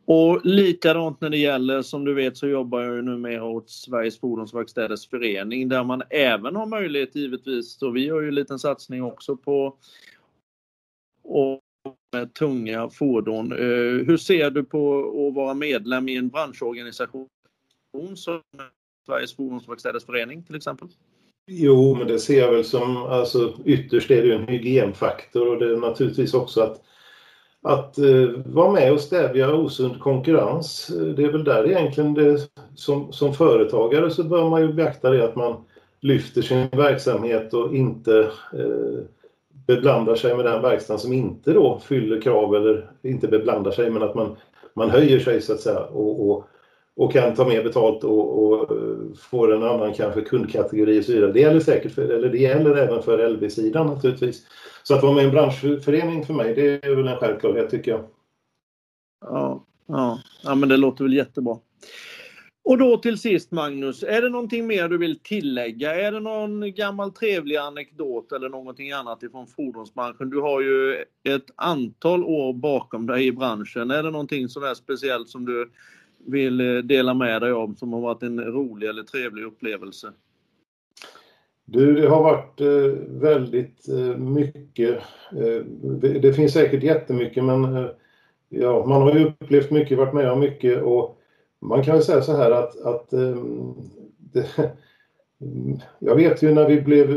Och 0.06 0.40
likadant 0.44 1.20
när 1.20 1.30
det 1.30 1.38
gäller, 1.38 1.82
som 1.82 2.04
du 2.04 2.14
vet 2.14 2.36
så 2.36 2.46
jobbar 2.46 2.80
jag 2.80 2.96
ju 2.96 3.02
numera 3.02 3.44
åt 3.44 3.70
Sveriges 3.70 4.20
Fordonsverkstäders 4.20 5.08
Förening 5.08 5.68
där 5.68 5.84
man 5.84 6.02
även 6.10 6.56
har 6.56 6.66
möjlighet 6.66 7.16
givetvis, 7.16 7.82
och 7.82 7.96
vi 7.96 8.06
gör 8.06 8.20
ju 8.20 8.28
en 8.28 8.34
liten 8.34 8.58
satsning 8.58 9.02
också 9.02 9.36
på 9.36 9.76
och 11.22 11.60
med 12.12 12.34
tunga 12.34 12.90
fordon. 12.90 13.52
Eh, 13.52 14.06
hur 14.06 14.16
ser 14.16 14.50
du 14.50 14.64
på 14.64 14.98
att 15.28 15.34
vara 15.34 15.54
medlem 15.54 16.08
i 16.08 16.16
en 16.16 16.28
branschorganisation 16.28 17.28
som 18.14 18.40
Sveriges 19.06 19.36
Fordonsverkstäders 19.36 20.04
Förening 20.04 20.42
till 20.42 20.56
exempel? 20.56 20.88
Jo, 21.46 21.94
men 21.98 22.06
det 22.06 22.18
ser 22.18 22.38
jag 22.38 22.52
väl 22.52 22.64
som, 22.64 22.96
alltså 22.96 23.54
ytterst 23.64 24.10
är 24.10 24.22
det 24.22 24.28
ju 24.28 24.34
en 24.34 24.48
hygienfaktor 24.48 25.48
och 25.48 25.58
det 25.58 25.72
är 25.72 25.76
naturligtvis 25.76 26.34
också 26.34 26.60
att 26.60 26.82
att 27.64 27.98
eh, 27.98 28.28
vara 28.46 28.72
med 28.72 28.92
och 28.92 29.00
stävja 29.00 29.54
osund 29.54 30.00
konkurrens. 30.00 30.90
Eh, 30.90 31.06
det 31.06 31.24
är 31.24 31.32
väl 31.32 31.44
där 31.44 31.66
egentligen 31.66 32.14
det, 32.14 32.38
som, 32.74 33.12
som 33.12 33.34
företagare 33.34 34.10
så 34.10 34.24
bör 34.24 34.50
man 34.50 34.60
ju 34.60 34.72
beakta 34.72 35.10
det 35.10 35.24
att 35.24 35.36
man 35.36 35.64
lyfter 36.00 36.42
sin 36.42 36.68
verksamhet 36.72 37.54
och 37.54 37.74
inte 37.74 38.18
eh, 38.52 39.04
beblandar 39.66 40.14
sig 40.14 40.36
med 40.36 40.44
den 40.44 40.62
verkstaden 40.62 41.00
som 41.00 41.12
inte 41.12 41.52
då 41.52 41.80
fyller 41.84 42.20
krav 42.20 42.54
eller 42.54 42.90
inte 43.02 43.28
beblandar 43.28 43.70
sig 43.70 43.90
men 43.90 44.02
att 44.02 44.14
man, 44.14 44.36
man 44.74 44.90
höjer 44.90 45.18
sig 45.18 45.42
så 45.42 45.52
att 45.52 45.60
säga 45.60 45.80
och, 45.80 46.30
och, 46.30 46.48
och 46.96 47.12
kan 47.12 47.34
ta 47.34 47.48
mer 47.48 47.64
betalt 47.64 48.04
och, 48.04 48.44
och 48.44 48.76
eh, 48.76 49.14
får 49.16 49.54
en 49.54 49.62
annan 49.62 49.94
kanske 49.94 50.20
kundkategori 50.20 51.00
och 51.00 51.04
så 51.04 51.12
vidare. 51.12 51.32
Det 51.32 51.40
gäller 51.40 51.60
säkert 51.60 51.92
för, 51.92 52.08
eller 52.08 52.28
det 52.28 52.38
gäller 52.38 52.76
även 52.76 53.02
för 53.02 53.28
LV-sidan 53.28 53.86
naturligtvis. 53.86 54.46
Så 54.82 54.94
att 54.94 55.02
vara 55.02 55.14
med 55.14 55.22
i 55.22 55.26
en 55.26 55.32
branschförening 55.32 56.26
för 56.26 56.34
mig, 56.34 56.54
det 56.54 56.86
är 56.86 56.96
väl 56.96 57.08
en 57.08 57.16
självklarhet 57.16 57.70
tycker 57.70 57.90
jag. 57.90 58.04
Ja, 59.20 59.66
ja. 59.86 60.18
ja 60.42 60.54
men 60.54 60.68
det 60.68 60.76
låter 60.76 61.04
väl 61.04 61.14
jättebra. 61.14 61.58
Och 62.64 62.78
då 62.78 62.96
till 62.96 63.18
sist 63.18 63.50
Magnus, 63.50 64.02
är 64.02 64.22
det 64.22 64.28
någonting 64.28 64.66
mer 64.66 64.88
du 64.88 64.98
vill 64.98 65.18
tillägga? 65.18 65.94
Är 65.94 66.12
det 66.12 66.20
någon 66.20 66.74
gammal 66.74 67.12
trevlig 67.12 67.56
anekdot 67.56 68.32
eller 68.32 68.48
någonting 68.48 68.92
annat 68.92 69.22
ifrån 69.22 69.46
fordonsbranschen? 69.46 70.30
Du 70.30 70.40
har 70.40 70.60
ju 70.60 71.04
ett 71.28 71.44
antal 71.56 72.24
år 72.24 72.52
bakom 72.52 73.06
dig 73.06 73.26
i 73.26 73.32
branschen. 73.32 73.90
Är 73.90 74.02
det 74.02 74.10
någonting 74.10 74.48
sådär 74.48 74.74
speciellt 74.74 75.28
som 75.28 75.44
du 75.44 75.70
vill 76.26 76.60
eh, 76.60 76.82
dela 76.82 77.14
med 77.14 77.42
dig 77.42 77.52
av 77.52 77.74
som 77.74 77.92
har 77.92 78.00
varit 78.00 78.22
en 78.22 78.40
rolig 78.40 78.88
eller 78.88 79.02
trevlig 79.02 79.44
upplevelse? 79.44 80.12
Du, 81.64 81.94
det 81.94 82.08
har 82.08 82.22
varit 82.22 82.60
eh, 82.60 83.02
väldigt 83.08 83.88
eh, 83.88 84.16
mycket. 84.16 85.00
Det 86.20 86.32
finns 86.32 86.52
säkert 86.52 86.82
jättemycket 86.82 87.44
men 87.44 87.88
ja, 88.48 88.86
man 88.86 89.02
har 89.02 89.14
ju 89.14 89.24
upplevt 89.24 89.70
mycket, 89.70 89.98
varit 89.98 90.14
med 90.14 90.30
om 90.30 90.40
mycket 90.40 90.82
och 90.82 91.20
man 91.60 91.82
kan 91.82 91.94
väl 91.94 92.04
säga 92.04 92.22
så 92.22 92.36
här 92.36 92.50
att, 92.50 92.80
att 92.80 93.12
ehm, 93.12 93.74
det, 94.18 94.46
jag 95.98 96.16
vet 96.16 96.42
ju 96.42 96.54
när 96.54 96.68
vi 96.68 96.80
blev, 96.80 97.08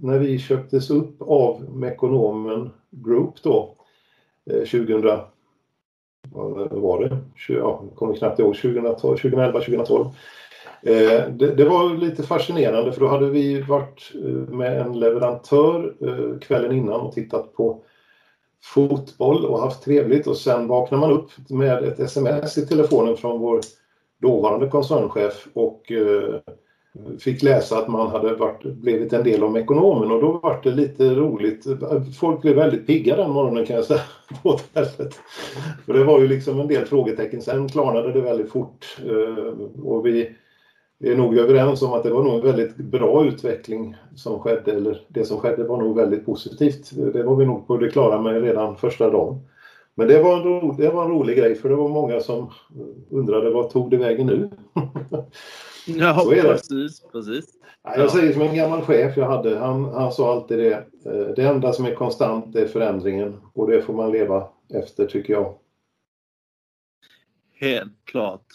när 0.00 0.18
vi 0.18 0.38
köptes 0.38 0.90
upp 0.90 1.22
av 1.22 1.76
Mekonomen 1.76 2.70
Group 2.90 3.42
då, 3.42 3.76
2000, 4.50 5.20
vad 6.32 6.72
var 6.72 7.00
det? 7.00 7.18
Ja, 7.48 7.54
jag 7.54 7.90
kommer 7.94 8.14
knappt 8.14 8.38
ihåg, 8.38 8.56
2011, 8.56 9.52
2012. 9.52 10.06
Eh, 10.82 11.28
det, 11.30 11.54
det, 11.54 11.64
var 11.64 11.96
lite 11.96 12.22
fascinerande 12.22 12.92
för 12.92 13.00
då 13.00 13.08
hade 13.08 13.30
vi 13.30 13.60
varit 13.60 14.12
eh, 14.14 14.54
med 14.54 14.80
en 14.80 15.00
leverantör 15.00 15.94
eh, 16.00 16.38
kvällen 16.38 16.72
innan 16.72 17.00
och 17.00 17.12
tittat 17.12 17.54
på 17.54 17.82
fotboll 18.62 19.44
och 19.44 19.60
haft 19.60 19.84
trevligt 19.84 20.26
och 20.26 20.36
sen 20.36 20.68
vaknar 20.68 20.98
man 20.98 21.12
upp 21.12 21.30
med 21.48 21.84
ett 21.84 22.00
sms 22.00 22.58
i 22.58 22.66
telefonen 22.66 23.16
från 23.16 23.40
vår 23.40 23.60
dåvarande 24.20 24.68
koncernchef 24.68 25.48
och 25.52 25.92
eh, 25.92 26.40
fick 27.20 27.42
läsa 27.42 27.78
att 27.78 27.88
man 27.88 28.10
hade 28.10 28.34
varit, 28.34 28.62
blivit 28.62 29.12
en 29.12 29.24
del 29.24 29.42
av 29.42 29.56
ekonomen 29.56 30.10
och 30.10 30.20
då 30.20 30.32
var 30.42 30.60
det 30.62 30.70
lite 30.70 31.14
roligt. 31.14 31.66
Folk 32.20 32.42
blev 32.42 32.56
väldigt 32.56 32.86
pigga 32.86 33.16
den 33.16 33.30
morgonen 33.30 33.66
kan 33.66 33.76
jag 33.76 33.84
säga 33.84 34.00
på 34.42 34.50
hotellet. 34.50 35.14
För 35.86 35.92
det 35.92 36.04
var 36.04 36.20
ju 36.20 36.28
liksom 36.28 36.60
en 36.60 36.68
del 36.68 36.84
frågetecken. 36.84 37.42
Sen 37.42 37.68
klarnade 37.68 38.12
det 38.12 38.20
väldigt 38.20 38.50
fort 38.50 38.98
eh, 39.06 39.82
och 39.84 40.06
vi 40.06 40.36
är 41.04 41.16
nog 41.16 41.38
överens 41.38 41.82
om 41.82 41.92
att 41.92 42.02
det 42.02 42.10
var 42.10 42.22
nog 42.22 42.34
en 42.34 42.46
väldigt 42.46 42.76
bra 42.76 43.24
utveckling 43.24 43.96
som 44.14 44.38
skedde, 44.38 44.72
eller 44.72 45.00
det 45.08 45.24
som 45.24 45.38
skedde 45.38 45.64
var 45.64 45.76
nog 45.76 45.96
väldigt 45.96 46.26
positivt. 46.26 46.90
Det 47.12 47.22
var 47.22 47.36
vi 47.36 47.46
nog 47.46 47.66
på 47.66 47.76
det 47.76 47.90
klara 47.90 48.22
med 48.22 48.42
redan 48.42 48.76
första 48.76 49.10
dagen. 49.10 49.40
Men 49.94 50.08
det 50.08 50.22
var, 50.22 50.36
en 50.36 50.42
ro, 50.42 50.74
det 50.78 50.88
var 50.88 51.04
en 51.04 51.10
rolig 51.10 51.38
grej 51.38 51.54
för 51.54 51.68
det 51.68 51.76
var 51.76 51.88
många 51.88 52.20
som 52.20 52.50
undrade 53.10 53.50
vad 53.50 53.70
tog 53.70 53.90
det 53.90 53.96
vägen 53.96 54.26
nu? 54.26 54.50
Ja, 55.86 56.26
precis. 56.30 57.02
precis. 57.12 57.44
Jag 57.82 58.10
säger 58.10 58.32
som 58.32 58.42
en 58.42 58.56
gammal 58.56 58.82
chef 58.82 59.16
jag 59.16 59.26
hade, 59.26 59.58
han, 59.58 59.84
han 59.84 60.12
sa 60.12 60.32
alltid 60.32 60.58
det. 60.58 60.72
Eh, 61.06 61.34
det 61.36 61.42
enda 61.42 61.72
som 61.72 61.84
är 61.84 61.94
konstant 61.94 62.56
är 62.56 62.66
förändringen 62.66 63.40
och 63.54 63.70
det 63.70 63.82
får 63.82 63.94
man 63.94 64.12
leva 64.12 64.48
efter 64.74 65.06
tycker 65.06 65.32
jag. 65.32 65.54
Helt 67.54 68.04
klart. 68.04 68.46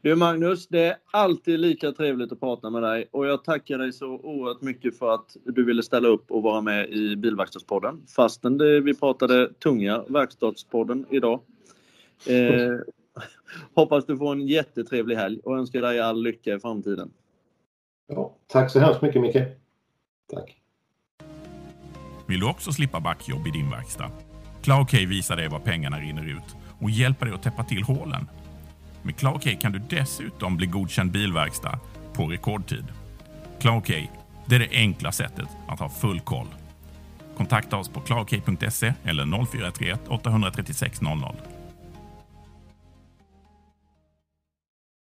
Du 0.00 0.14
Magnus, 0.16 0.68
det 0.68 0.80
är 0.80 0.96
alltid 1.10 1.60
lika 1.60 1.92
trevligt 1.92 2.32
att 2.32 2.40
prata 2.40 2.70
med 2.70 2.82
dig 2.82 3.08
och 3.10 3.26
jag 3.26 3.44
tackar 3.44 3.78
dig 3.78 3.92
så 3.92 4.06
oerhört 4.06 4.60
mycket 4.62 4.98
för 4.98 5.14
att 5.14 5.36
du 5.44 5.64
ville 5.64 5.82
ställa 5.82 6.08
upp 6.08 6.30
och 6.30 6.42
vara 6.42 6.60
med 6.60 6.90
i 6.90 7.16
Bilverkstadspodden. 7.16 8.02
Fastän 8.16 8.58
det, 8.58 8.80
vi 8.80 8.94
pratade 8.94 9.52
tunga 9.52 10.04
Verkstadspodden 10.08 11.06
idag. 11.10 11.40
Eh, 12.26 12.78
hoppas 13.74 14.06
du 14.06 14.16
får 14.16 14.32
en 14.32 14.46
jättetrevlig 14.46 15.16
helg 15.16 15.40
och 15.44 15.58
önskar 15.58 15.82
dig 15.82 16.00
all 16.00 16.22
lycka 16.22 16.54
i 16.54 16.60
framtiden. 16.60 17.10
Ja, 18.06 18.36
tack 18.46 18.70
så 18.70 18.80
hemskt 18.80 19.02
mycket 19.02 19.22
Micke. 19.22 19.42
Tack. 20.32 20.56
Vill 22.26 22.40
du 22.40 22.46
också 22.46 22.72
slippa 22.72 23.00
backjobb 23.00 23.46
i 23.46 23.50
din 23.50 23.70
verkstad? 23.70 24.10
CloudK 24.62 24.94
visar 24.94 25.36
dig 25.36 25.48
var 25.48 25.58
pengarna 25.58 25.98
rinner 25.98 26.28
ut 26.28 26.56
och 26.80 26.90
hjälper 26.90 27.26
dig 27.26 27.34
att 27.34 27.42
täppa 27.42 27.64
till 27.64 27.82
hålen. 27.82 28.26
Med 29.02 29.16
CloudK 29.16 29.60
kan 29.60 29.72
du 29.72 29.78
dessutom 29.78 30.56
bli 30.56 30.66
godkänd 30.66 31.12
bilverkstad 31.12 31.78
på 32.12 32.26
rekordtid. 32.26 32.84
CloudK, 33.60 33.88
det 34.46 34.54
är 34.54 34.58
det 34.58 34.68
enkla 34.70 35.12
sättet 35.12 35.48
att 35.68 35.80
ha 35.80 35.88
full 35.88 36.20
koll. 36.20 36.46
Kontakta 37.36 37.76
oss 37.76 37.88
på 37.88 38.00
cloudk.se 38.00 38.94
eller 39.04 39.46
0431 39.46 40.00
836 40.08 41.00
00. 41.00 41.36